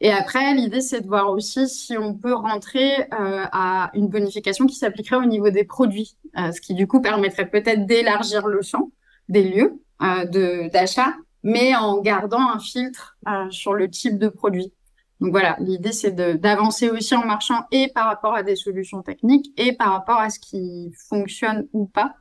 Et 0.00 0.10
après, 0.10 0.54
l'idée, 0.54 0.80
c'est 0.80 1.00
de 1.00 1.06
voir 1.06 1.30
aussi 1.30 1.68
si 1.68 1.96
on 1.96 2.14
peut 2.14 2.34
rentrer 2.34 3.06
à 3.10 3.90
une 3.94 4.08
bonification 4.08 4.66
qui 4.66 4.74
s'appliquerait 4.74 5.16
au 5.16 5.26
niveau 5.26 5.50
des 5.50 5.64
produits, 5.64 6.16
ce 6.34 6.60
qui 6.60 6.74
du 6.74 6.86
coup 6.86 7.00
permettrait 7.00 7.48
peut-être 7.48 7.86
d'élargir 7.86 8.46
le 8.46 8.62
champ 8.62 8.90
des 9.28 9.44
lieux 9.44 9.80
euh, 10.02 10.24
de 10.24 10.68
d'achat, 10.70 11.14
mais 11.42 11.74
en 11.76 12.00
gardant 12.00 12.40
un 12.40 12.58
filtre 12.58 13.16
euh, 13.28 13.48
sur 13.50 13.74
le 13.74 13.88
type 13.88 14.18
de 14.18 14.28
produit. 14.28 14.72
Donc 15.20 15.30
voilà, 15.30 15.56
l'idée 15.60 15.92
c'est 15.92 16.12
d'avancer 16.12 16.90
aussi 16.90 17.14
en 17.14 17.24
marchant 17.24 17.64
et 17.70 17.88
par 17.94 18.06
rapport 18.06 18.34
à 18.34 18.42
des 18.42 18.56
solutions 18.56 19.02
techniques 19.02 19.52
et 19.56 19.72
par 19.72 19.92
rapport 19.92 20.18
à 20.18 20.30
ce 20.30 20.38
qui 20.38 20.92
fonctionne 21.08 21.68
ou 21.72 21.86
pas 21.86 22.14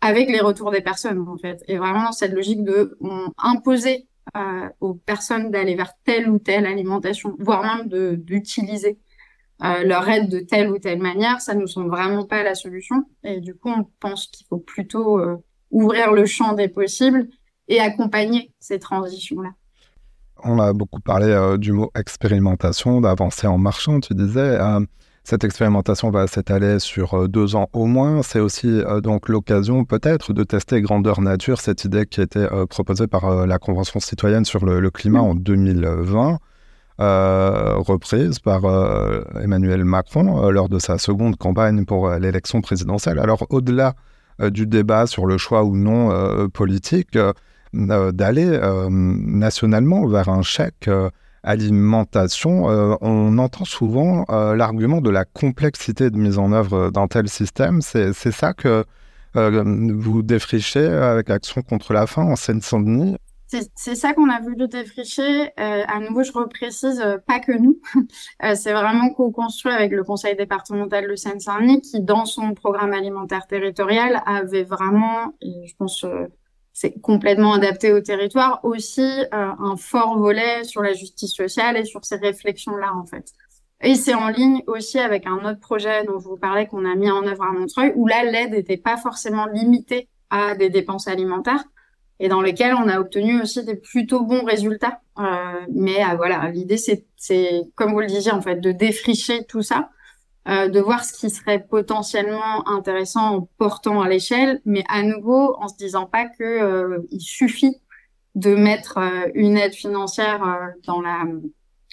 avec 0.00 0.28
les 0.28 0.40
retours 0.40 0.70
des 0.70 0.80
personnes 0.80 1.26
en 1.28 1.36
fait. 1.36 1.62
Et 1.68 1.78
vraiment 1.78 2.12
cette 2.12 2.32
logique 2.32 2.64
de 2.64 2.96
imposer 3.38 4.06
euh, 4.36 4.68
aux 4.80 4.94
personnes 4.94 5.50
d'aller 5.50 5.74
vers 5.74 5.92
telle 6.04 6.30
ou 6.30 6.38
telle 6.38 6.66
alimentation, 6.66 7.36
voire 7.38 7.62
même 7.62 8.16
d'utiliser 8.16 8.98
euh, 9.62 9.84
leur 9.84 10.08
aide 10.08 10.28
de 10.28 10.40
telle 10.40 10.70
ou 10.70 10.78
telle 10.78 11.00
manière, 11.00 11.40
ça 11.40 11.54
nous 11.54 11.66
semble 11.66 11.90
vraiment 11.90 12.24
pas 12.24 12.42
la 12.42 12.54
solution. 12.54 13.04
Et 13.24 13.40
du 13.40 13.54
coup, 13.54 13.68
on 13.68 13.84
pense 14.00 14.26
qu'il 14.28 14.46
faut 14.46 14.58
plutôt 14.58 15.18
euh, 15.18 15.36
ouvrir 15.70 16.12
le 16.12 16.24
champ 16.24 16.52
des 16.54 16.68
possibles 16.68 17.28
et 17.68 17.80
accompagner 17.80 18.52
ces 18.58 18.78
transitions-là. 18.78 19.50
On 20.44 20.58
a 20.58 20.72
beaucoup 20.72 21.00
parlé 21.00 21.28
euh, 21.28 21.56
du 21.56 21.72
mot 21.72 21.90
expérimentation, 21.94 23.00
d'avancer 23.00 23.46
en 23.46 23.58
marchant, 23.58 24.00
tu 24.00 24.14
disais. 24.14 24.40
Euh, 24.40 24.80
cette 25.22 25.44
expérimentation 25.44 26.10
va 26.10 26.26
s'étaler 26.26 26.80
sur 26.80 27.14
euh, 27.14 27.28
deux 27.28 27.54
ans 27.54 27.68
au 27.72 27.86
moins. 27.86 28.22
C'est 28.22 28.40
aussi 28.40 28.82
donc 29.04 29.28
l'occasion 29.28 29.84
peut-être 29.84 30.32
de 30.32 30.42
tester 30.42 30.80
grandeur 30.80 31.20
nature, 31.20 31.60
cette 31.60 31.84
idée 31.84 32.06
qui 32.06 32.20
été 32.20 32.44
proposée 32.68 33.06
par 33.06 33.46
la 33.46 33.58
Convention 33.58 34.00
citoyenne 34.00 34.44
sur 34.44 34.64
le, 34.64 34.90
climat 34.90 35.20
mmh. 35.20 35.24
en 35.24 35.34
2020. 35.36 36.38
reprise 36.98 38.40
par 38.40 38.62
Emmanuel 39.40 39.84
Macron 39.84 40.50
lors 40.50 40.68
de 40.68 40.80
sa 40.80 40.98
seconde 40.98 41.36
campagne 41.36 41.84
pour 41.84 42.10
l'élection 42.10 42.60
présidentielle. 42.60 43.20
Alors 43.20 43.46
au-delà 43.50 43.94
du 44.40 44.66
débat 44.66 45.06
sur 45.06 45.26
le 45.26 45.38
choix 45.38 45.62
ou 45.62 45.76
non 45.76 46.48
politique, 46.48 47.16
d'aller 47.72 48.58
nationalement 48.90 50.06
vers 50.06 50.28
un 50.28 50.42
chèque 50.42 50.90
alimentation, 51.42 52.64
on 53.00 53.38
entend 53.38 53.64
souvent 53.64 54.24
l'argument 54.28 55.00
de 55.00 55.10
la 55.10 55.24
complexité 55.24 56.10
de 56.10 56.16
mise 56.16 56.38
en 56.38 56.52
œuvre 56.52 56.90
d'un 56.90 57.08
tel 57.08 57.28
système. 57.28 57.80
C'est 57.82 58.12
ça 58.12 58.52
que 58.52 58.84
vous 59.34 60.22
défrichez 60.22 60.86
avec 60.86 61.30
Action 61.30 61.62
contre 61.62 61.92
la 61.92 62.06
faim 62.06 62.24
en 62.24 62.36
Seine-Saint-Denis? 62.36 63.16
C'est 63.74 63.94
ça 63.94 64.14
qu'on 64.14 64.30
a 64.30 64.40
voulu 64.40 64.66
défricher. 64.68 65.50
Euh, 65.60 65.82
à 65.86 66.00
nouveau, 66.00 66.22
je 66.22 66.32
reprécise, 66.32 67.00
euh, 67.00 67.18
pas 67.18 67.38
que 67.38 67.52
nous. 67.52 67.80
euh, 68.44 68.54
c'est 68.54 68.72
vraiment 68.72 69.10
co-construit 69.10 69.72
avec 69.72 69.92
le 69.92 70.04
Conseil 70.04 70.36
départemental 70.36 71.08
de 71.08 71.14
Seine-Saint-Denis 71.14 71.82
qui, 71.82 72.00
dans 72.00 72.24
son 72.24 72.54
programme 72.54 72.92
alimentaire 72.92 73.46
territorial, 73.46 74.22
avait 74.26 74.64
vraiment, 74.64 75.34
je 75.42 75.74
pense 75.76 76.04
euh, 76.04 76.28
c'est 76.72 77.00
complètement 77.00 77.54
adapté 77.54 77.92
au 77.92 78.00
territoire, 78.00 78.60
aussi 78.64 79.02
euh, 79.02 79.26
un 79.32 79.76
fort 79.76 80.18
volet 80.18 80.64
sur 80.64 80.82
la 80.82 80.92
justice 80.92 81.32
sociale 81.32 81.76
et 81.76 81.84
sur 81.84 82.04
ces 82.04 82.16
réflexions-là, 82.16 82.92
en 82.94 83.04
fait. 83.04 83.32
Et 83.82 83.94
c'est 83.94 84.14
en 84.14 84.28
ligne 84.28 84.62
aussi 84.66 84.98
avec 84.98 85.26
un 85.26 85.44
autre 85.44 85.60
projet 85.60 86.04
dont 86.04 86.18
je 86.18 86.28
vous 86.28 86.36
parlais 86.36 86.66
qu'on 86.66 86.84
a 86.84 86.94
mis 86.94 87.10
en 87.10 87.26
œuvre 87.26 87.42
à 87.42 87.52
Montreuil, 87.52 87.92
où 87.96 88.06
là, 88.06 88.24
l'aide 88.24 88.52
n'était 88.52 88.76
pas 88.76 88.96
forcément 88.96 89.46
limitée 89.46 90.08
à 90.30 90.54
des 90.54 90.70
dépenses 90.70 91.08
alimentaires, 91.08 91.64
et 92.20 92.28
dans 92.28 92.40
lesquels 92.40 92.74
on 92.74 92.88
a 92.88 93.00
obtenu 93.00 93.42
aussi 93.42 93.64
des 93.64 93.74
plutôt 93.74 94.22
bons 94.24 94.44
résultats. 94.44 95.00
Euh, 95.18 95.24
mais 95.74 96.02
euh, 96.04 96.16
voilà, 96.16 96.48
l'idée 96.50 96.78
c'est 96.78 97.04
comme 97.74 97.92
vous 97.92 98.00
le 98.00 98.06
disiez 98.06 98.32
en 98.32 98.40
fait, 98.40 98.56
de 98.56 98.72
défricher 98.72 99.44
tout 99.44 99.62
ça, 99.62 99.90
euh, 100.48 100.68
de 100.68 100.80
voir 100.80 101.04
ce 101.04 101.12
qui 101.12 101.30
serait 101.30 101.60
potentiellement 101.60 102.68
intéressant 102.68 103.36
en 103.36 103.48
portant 103.58 104.00
à 104.00 104.08
l'échelle, 104.08 104.60
mais 104.64 104.82
à 104.88 105.02
nouveau 105.02 105.56
en 105.60 105.68
se 105.68 105.76
disant 105.76 106.06
pas 106.06 106.26
que 106.26 106.42
euh, 106.42 106.98
il 107.10 107.20
suffit 107.20 107.76
de 108.34 108.54
mettre 108.54 108.98
euh, 108.98 109.28
une 109.34 109.56
aide 109.56 109.74
financière 109.74 110.72
dans 110.84 111.00
la 111.00 111.24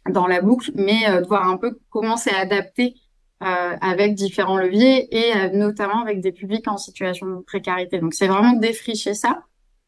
dans 0.09 0.25
la 0.25 0.41
boucle, 0.41 0.71
mais 0.75 1.21
de 1.21 1.27
voir 1.27 1.47
un 1.47 1.57
peu 1.57 1.77
comment 1.89 2.17
c'est 2.17 2.33
adapté 2.33 2.95
avec 3.41 4.15
différents 4.15 4.57
leviers 4.57 5.07
et 5.15 5.49
notamment 5.51 6.01
avec 6.01 6.19
des 6.19 6.31
publics 6.31 6.67
en 6.67 6.77
situation 6.77 7.27
de 7.27 7.41
précarité. 7.41 7.99
Donc 7.99 8.13
c'est 8.13 8.27
vraiment 8.27 8.53
défricher 8.53 9.13
ça 9.13 9.43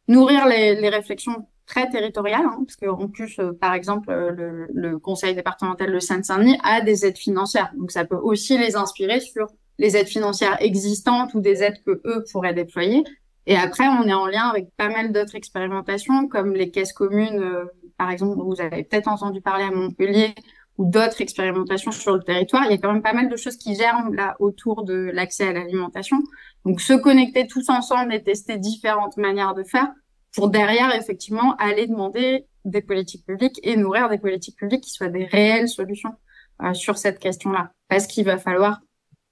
nourrir 0.07 0.45
les, 0.45 0.75
les 0.75 0.89
réflexions 0.89 1.47
très 1.71 1.89
territoriales, 1.89 2.45
hein, 2.45 2.63
parce 2.67 2.75
qu'en 2.75 3.07
plus, 3.07 3.39
euh, 3.39 3.53
par 3.53 3.73
exemple, 3.73 4.11
euh, 4.11 4.31
le, 4.31 4.67
le, 4.73 4.99
conseil 4.99 5.33
départemental 5.35 5.91
de 5.91 5.99
Seine-Saint-Denis 5.99 6.59
a 6.63 6.81
des 6.81 7.05
aides 7.05 7.17
financières. 7.17 7.71
Donc, 7.77 7.91
ça 7.91 8.03
peut 8.03 8.17
aussi 8.17 8.57
les 8.57 8.75
inspirer 8.75 9.21
sur 9.21 9.47
les 9.77 9.95
aides 9.95 10.09
financières 10.09 10.57
existantes 10.61 11.33
ou 11.33 11.39
des 11.39 11.63
aides 11.63 11.81
que 11.85 12.01
eux 12.05 12.25
pourraient 12.29 12.53
déployer. 12.53 13.05
Et 13.47 13.55
après, 13.55 13.87
on 13.87 14.03
est 14.03 14.13
en 14.13 14.27
lien 14.27 14.49
avec 14.49 14.67
pas 14.75 14.89
mal 14.89 15.13
d'autres 15.13 15.35
expérimentations, 15.35 16.27
comme 16.27 16.53
les 16.53 16.71
caisses 16.71 16.91
communes, 16.91 17.39
euh, 17.39 17.63
par 17.97 18.11
exemple, 18.11 18.41
vous 18.43 18.59
avez 18.59 18.83
peut-être 18.83 19.07
entendu 19.07 19.39
parler 19.39 19.63
à 19.63 19.71
Montpellier, 19.71 20.35
ou 20.77 20.89
d'autres 20.89 21.21
expérimentations 21.21 21.91
sur 21.91 22.15
le 22.15 22.23
territoire. 22.23 22.65
Il 22.65 22.71
y 22.71 22.73
a 22.73 22.77
quand 22.79 22.91
même 22.91 23.01
pas 23.01 23.13
mal 23.13 23.29
de 23.29 23.37
choses 23.37 23.55
qui 23.55 23.75
germent 23.75 24.13
là 24.13 24.35
autour 24.39 24.83
de 24.83 25.09
l'accès 25.13 25.47
à 25.47 25.53
l'alimentation. 25.53 26.17
Donc, 26.65 26.81
se 26.81 26.93
connecter 26.93 27.47
tous 27.47 27.69
ensemble 27.69 28.13
et 28.13 28.21
tester 28.21 28.57
différentes 28.57 29.15
manières 29.15 29.53
de 29.53 29.63
faire 29.63 29.87
pour 30.35 30.49
derrière, 30.49 30.95
effectivement, 30.95 31.55
aller 31.57 31.87
demander 31.87 32.45
des 32.65 32.81
politiques 32.81 33.25
publiques 33.25 33.59
et 33.63 33.75
nourrir 33.75 34.09
des 34.09 34.17
politiques 34.17 34.57
publiques 34.57 34.81
qui 34.81 34.91
soient 34.91 35.09
des 35.09 35.25
réelles 35.25 35.67
solutions 35.69 36.15
euh, 36.61 36.73
sur 36.73 36.97
cette 36.97 37.19
question-là. 37.19 37.71
Parce 37.87 38.07
qu'il 38.07 38.25
va 38.25 38.37
falloir 38.37 38.79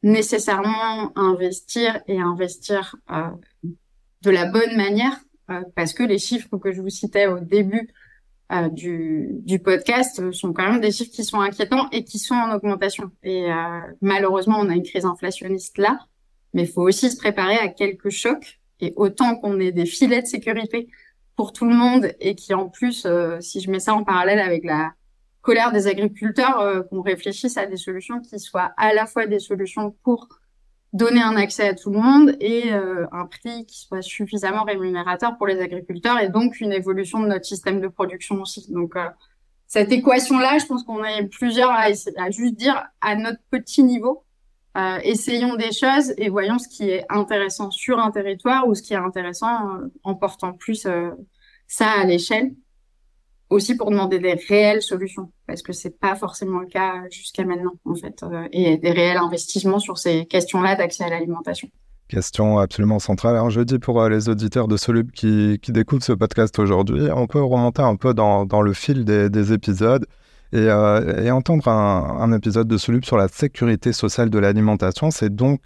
nécessairement 0.02 1.18
investir 1.18 2.02
et 2.08 2.20
investir 2.20 2.96
euh, 3.12 3.30
de 4.22 4.32
la 4.32 4.46
bonne 4.46 4.76
manière, 4.76 5.18
euh, 5.50 5.62
parce 5.76 5.94
que 5.94 6.04
les 6.04 6.20
chiffres 6.20 6.58
que 6.58 6.72
je 6.72 6.82
vous 6.82 6.90
citais 6.90 7.28
au 7.28 7.40
début 7.40 7.90
euh, 8.52 8.68
du, 8.70 9.30
du, 9.44 9.60
podcast 9.60 10.32
sont 10.32 10.54
quand 10.54 10.72
même 10.72 10.82
des 10.82 10.92
chiffres 10.92 11.12
qui 11.12 11.24
sont 11.24 11.40
inquiétants 11.40 11.88
et 11.92 12.04
qui 12.04 12.20
sont 12.20 12.36
en 12.36 12.54
augmentation. 12.56 13.12
Et 13.24 13.52
euh, 13.52 13.80
malheureusement, 14.02 14.58
on 14.60 14.70
a 14.70 14.76
une 14.76 14.84
crise 14.84 15.06
inflationniste 15.06 15.78
là, 15.78 16.00
mais 16.54 16.64
il 16.64 16.68
faut 16.68 16.82
aussi 16.82 17.12
se 17.12 17.18
préparer 17.18 17.58
à 17.58 17.68
quelques 17.68 18.10
chocs 18.10 18.59
et 18.82 18.94
autant 18.96 19.36
qu'on 19.36 19.60
ait 19.60 19.72
des 19.72 19.86
filets 19.86 20.22
de 20.22 20.28
sécurité 20.28 20.90
pour 21.36 21.54
tout 21.54 21.66
le 21.66 21.76
monde 21.76 22.12
et 22.20 22.36
qui 22.36 22.54
en 22.54 22.68
plus, 22.68 23.06
euh, 23.06 23.40
si 23.40 23.62
je 23.62 23.72
mets 23.72 23.80
ça 23.80 23.94
en 23.94 24.04
parallèle 24.04 24.40
avec 24.40 24.64
la 24.64 24.94
colère 25.42 25.72
des 25.72 25.88
agriculteurs, 25.88 26.60
euh, 26.60 26.82
qu'on 26.84 27.02
réfléchisse 27.02 27.58
à 27.58 27.66
des 27.66 27.78
solutions 27.78 28.20
qui 28.20 28.40
soient 28.40 28.74
à 28.78 28.94
la 28.94 29.06
fois 29.06 29.26
des 29.26 29.40
solutions 29.40 29.96
pour 30.04 30.28
donner 30.92 31.22
un 31.22 31.36
accès 31.38 31.68
à 31.68 31.76
tout 31.76 31.92
le 31.92 32.00
monde 32.00 32.36
et 32.40 32.74
euh, 32.74 33.06
un 33.12 33.26
prix 33.26 33.66
qui 33.66 33.80
soit 33.80 34.02
suffisamment 34.02 34.64
rémunérateur 34.64 35.38
pour 35.38 35.48
les 35.48 35.60
agriculteurs 35.62 36.20
et 36.20 36.30
donc 36.30 36.60
une 36.60 36.74
évolution 36.74 37.20
de 37.20 37.28
notre 37.28 37.46
système 37.46 37.80
de 37.80 37.88
production 37.88 38.42
aussi. 38.42 38.72
Donc 38.72 38.96
cette 39.68 39.92
équation-là, 39.92 40.58
je 40.58 40.66
pense 40.66 40.84
qu'on 40.84 41.04
est 41.04 41.28
plusieurs 41.28 41.72
à 41.72 41.92
juste 42.32 42.56
dire 42.56 42.84
à 43.02 43.16
notre 43.16 43.40
petit 43.52 43.84
niveau, 43.84 44.24
euh, 44.78 45.00
essayons 45.04 45.56
des 45.56 45.72
choses 45.72 46.14
et 46.18 46.30
voyons 46.30 46.60
ce 46.60 46.68
qui 46.68 46.90
est 46.90 47.06
intéressant 47.10 47.72
sur 47.72 48.00
un 48.00 48.12
territoire 48.12 48.68
ou 48.68 48.76
ce 48.76 48.84
qui 48.84 48.94
est 48.94 48.98
intéressant 48.98 49.76
euh, 49.76 49.88
en 50.04 50.14
portant 50.14 50.54
plus 50.54 50.86
euh, 50.86 51.10
ça 51.68 51.90
à 51.90 52.06
l'échelle. 52.06 52.52
Aussi 53.50 53.76
pour 53.76 53.90
demander 53.90 54.20
des 54.20 54.36
réelles 54.48 54.84
solutions, 54.84 55.32
parce 55.48 55.64
que 55.64 55.74
c'est 55.74 56.00
pas 56.00 56.16
forcément 56.16 56.60
le 56.60 56.68
cas 56.68 57.02
jusqu'à 57.10 57.44
maintenant, 57.44 57.74
en 57.84 57.96
fait, 57.96 58.24
et 58.52 58.78
des 58.78 58.92
réels 58.92 59.18
investissements 59.18 59.80
sur 59.80 59.98
ces 59.98 60.28
questions-là 60.28 60.76
d'accès 60.76 61.06
à 61.06 61.10
l'alimentation. 61.10 61.68
Question 62.10 62.60
absolument 62.60 63.00
centrale. 63.00 63.36
Alors, 63.36 63.50
je 63.50 63.62
dis 63.62 63.80
pour 63.80 64.08
les 64.08 64.30
auditeurs 64.30 64.68
de 64.68 64.78
Solub 64.78 65.10
qui, 65.10 65.58
qui 65.64 65.72
découvrent 65.72 66.04
ce 66.04 66.14
podcast 66.14 66.60
aujourd'hui, 66.60 67.08
on 67.12 67.26
peut 67.26 67.42
remonter 67.42 67.82
un 67.82 67.96
peu 67.96 68.14
dans, 68.14 68.62
le 68.62 68.74
fil 68.74 69.04
des 69.04 69.52
épisodes 69.52 70.06
euh, 70.54 71.24
et, 71.24 71.32
entendre 71.32 71.68
un, 71.68 72.32
épisode 72.34 72.68
de 72.68 72.78
Soluble 72.78 73.06
sur 73.06 73.18
la 73.18 73.28
sécurité 73.28 73.94
sociale 73.94 74.30
de 74.30 74.40
l'alimentation, 74.40 75.12
c'est 75.12 75.34
donc 75.34 75.62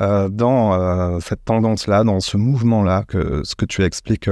euh, 0.00 0.28
dans 0.28 0.74
euh, 0.74 1.20
cette 1.20 1.44
tendance-là, 1.44 2.02
dans 2.02 2.20
ce 2.20 2.36
mouvement-là, 2.36 3.04
que 3.06 3.42
ce 3.44 3.54
que 3.54 3.64
tu 3.64 3.82
expliques 3.82 4.30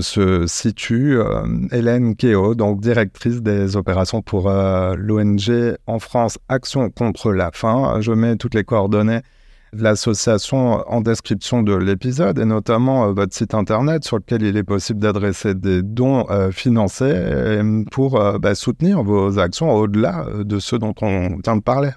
se 0.00 0.46
situe. 0.46 1.18
Hélène 1.72 2.14
Keo, 2.14 2.54
donc 2.54 2.78
directrice 2.82 3.40
des 3.40 3.74
opérations 3.74 4.20
pour 4.20 4.50
l'ONG 4.50 5.78
en 5.86 5.98
France 5.98 6.38
Action 6.50 6.90
contre 6.90 7.32
la 7.32 7.50
faim. 7.52 7.98
Je 8.02 8.12
mets 8.12 8.36
toutes 8.36 8.54
les 8.54 8.64
coordonnées 8.64 9.22
l'association 9.72 10.82
en 10.86 11.00
description 11.00 11.62
de 11.62 11.74
l'épisode 11.74 12.38
et 12.38 12.44
notamment 12.44 13.04
euh, 13.04 13.12
votre 13.12 13.34
site 13.34 13.54
internet 13.54 14.04
sur 14.04 14.16
lequel 14.16 14.42
il 14.42 14.56
est 14.56 14.64
possible 14.64 15.00
d'adresser 15.00 15.54
des 15.54 15.82
dons 15.82 16.26
euh, 16.30 16.50
financés 16.50 17.12
euh, 17.14 17.84
pour 17.90 18.20
bah, 18.38 18.54
soutenir 18.54 19.02
vos 19.02 19.38
actions 19.38 19.70
au-delà 19.72 20.26
de 20.40 20.58
ceux 20.58 20.78
dont 20.78 20.94
on 21.02 21.36
vient 21.44 21.56
de 21.56 21.62
parler. 21.62 21.90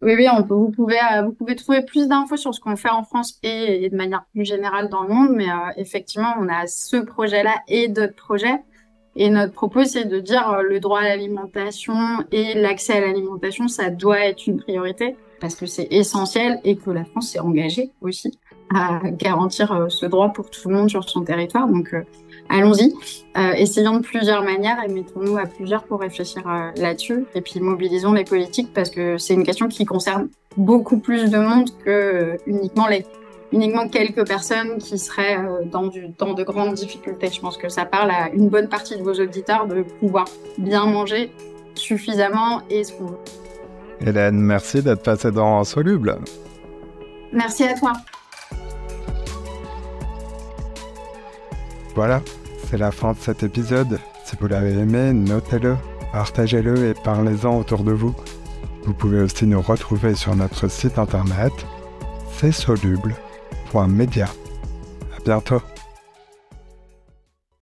Oui, 0.00 0.14
oui, 0.16 0.26
vous, 0.48 0.70
pouvez, 0.70 0.98
vous 1.24 1.32
pouvez 1.32 1.54
trouver 1.54 1.82
plus 1.84 2.08
d'infos 2.08 2.36
sur 2.36 2.52
ce 2.52 2.60
qu'on 2.60 2.74
fait 2.74 2.90
en 2.90 3.04
France 3.04 3.38
et, 3.44 3.88
de 3.88 3.96
manière 3.96 4.24
plus 4.32 4.44
générale 4.44 4.88
dans 4.88 5.04
le 5.04 5.14
monde, 5.14 5.30
mais 5.32 5.46
effectivement, 5.76 6.34
on 6.40 6.48
a 6.48 6.66
ce 6.66 6.96
projet-là 6.96 7.54
et 7.68 7.86
d'autres 7.86 8.16
projets. 8.16 8.60
Et 9.14 9.30
notre 9.30 9.52
propos, 9.52 9.84
c'est 9.84 10.06
de 10.06 10.18
dire 10.18 10.60
le 10.68 10.80
droit 10.80 11.00
à 11.00 11.04
l'alimentation 11.04 11.94
et 12.32 12.54
l'accès 12.54 12.94
à 12.94 13.00
l'alimentation, 13.00 13.68
ça 13.68 13.90
doit 13.90 14.26
être 14.26 14.48
une 14.48 14.56
priorité 14.56 15.14
parce 15.42 15.56
que 15.56 15.66
c'est 15.66 15.88
essentiel 15.90 16.60
et 16.62 16.76
que 16.76 16.90
la 16.90 17.04
France 17.04 17.32
s'est 17.32 17.40
engagée 17.40 17.90
aussi 18.00 18.38
à 18.72 19.00
garantir 19.10 19.72
euh, 19.72 19.88
ce 19.88 20.06
droit 20.06 20.32
pour 20.32 20.48
tout 20.48 20.68
le 20.68 20.76
monde 20.76 20.88
sur 20.88 21.06
son 21.06 21.22
territoire. 21.22 21.66
Donc, 21.68 21.92
euh, 21.92 22.04
allons-y. 22.48 22.94
Euh, 23.36 23.52
essayons 23.54 23.96
de 23.96 24.02
plusieurs 24.02 24.44
manières 24.44 24.78
et 24.82 24.88
mettons-nous 24.88 25.36
à 25.36 25.46
plusieurs 25.46 25.82
pour 25.82 26.00
réfléchir 26.00 26.42
là-dessus. 26.76 27.26
Et 27.34 27.40
puis, 27.40 27.58
mobilisons 27.60 28.12
les 28.12 28.24
politiques 28.24 28.72
parce 28.72 28.88
que 28.88 29.18
c'est 29.18 29.34
une 29.34 29.42
question 29.42 29.66
qui 29.66 29.84
concerne 29.84 30.28
beaucoup 30.56 30.98
plus 30.98 31.28
de 31.28 31.38
monde 31.38 31.68
que 31.84 32.38
uniquement 32.46 32.86
les 32.86 33.04
uniquement 33.50 33.86
quelques 33.86 34.26
personnes 34.26 34.78
qui 34.78 34.96
seraient 34.96 35.38
dans, 35.70 35.88
du, 35.88 36.08
dans 36.16 36.32
de 36.32 36.42
grandes 36.42 36.72
difficultés. 36.72 37.28
Je 37.30 37.38
pense 37.38 37.58
que 37.58 37.68
ça 37.68 37.84
parle 37.84 38.10
à 38.10 38.30
une 38.30 38.48
bonne 38.48 38.70
partie 38.70 38.96
de 38.96 39.02
vos 39.02 39.12
auditeurs 39.12 39.66
de 39.66 39.82
pouvoir 40.00 40.24
bien 40.56 40.86
manger 40.86 41.30
suffisamment 41.74 42.62
et 42.70 42.82
ce 42.84 42.92
qu'on 42.94 43.06
veut. 43.06 43.41
Hélène, 44.00 44.40
merci 44.40 44.82
d'être 44.82 45.02
passée 45.02 45.30
dans 45.30 45.62
Soluble. 45.64 46.18
Merci 47.32 47.64
à 47.64 47.74
toi. 47.74 47.92
Voilà, 51.94 52.22
c'est 52.68 52.78
la 52.78 52.90
fin 52.90 53.12
de 53.12 53.18
cet 53.18 53.42
épisode. 53.42 53.98
Si 54.24 54.36
vous 54.40 54.48
l'avez 54.48 54.72
aimé, 54.72 55.12
notez-le, 55.12 55.76
partagez-le 56.12 56.86
et 56.86 56.94
parlez-en 57.04 57.58
autour 57.58 57.84
de 57.84 57.92
vous. 57.92 58.14
Vous 58.84 58.94
pouvez 58.94 59.20
aussi 59.20 59.46
nous 59.46 59.60
retrouver 59.60 60.14
sur 60.14 60.34
notre 60.34 60.68
site 60.68 60.98
internet, 60.98 61.52
c'est 62.36 62.52
soluble.media. 62.52 64.26
À 64.26 65.20
bientôt. 65.24 65.60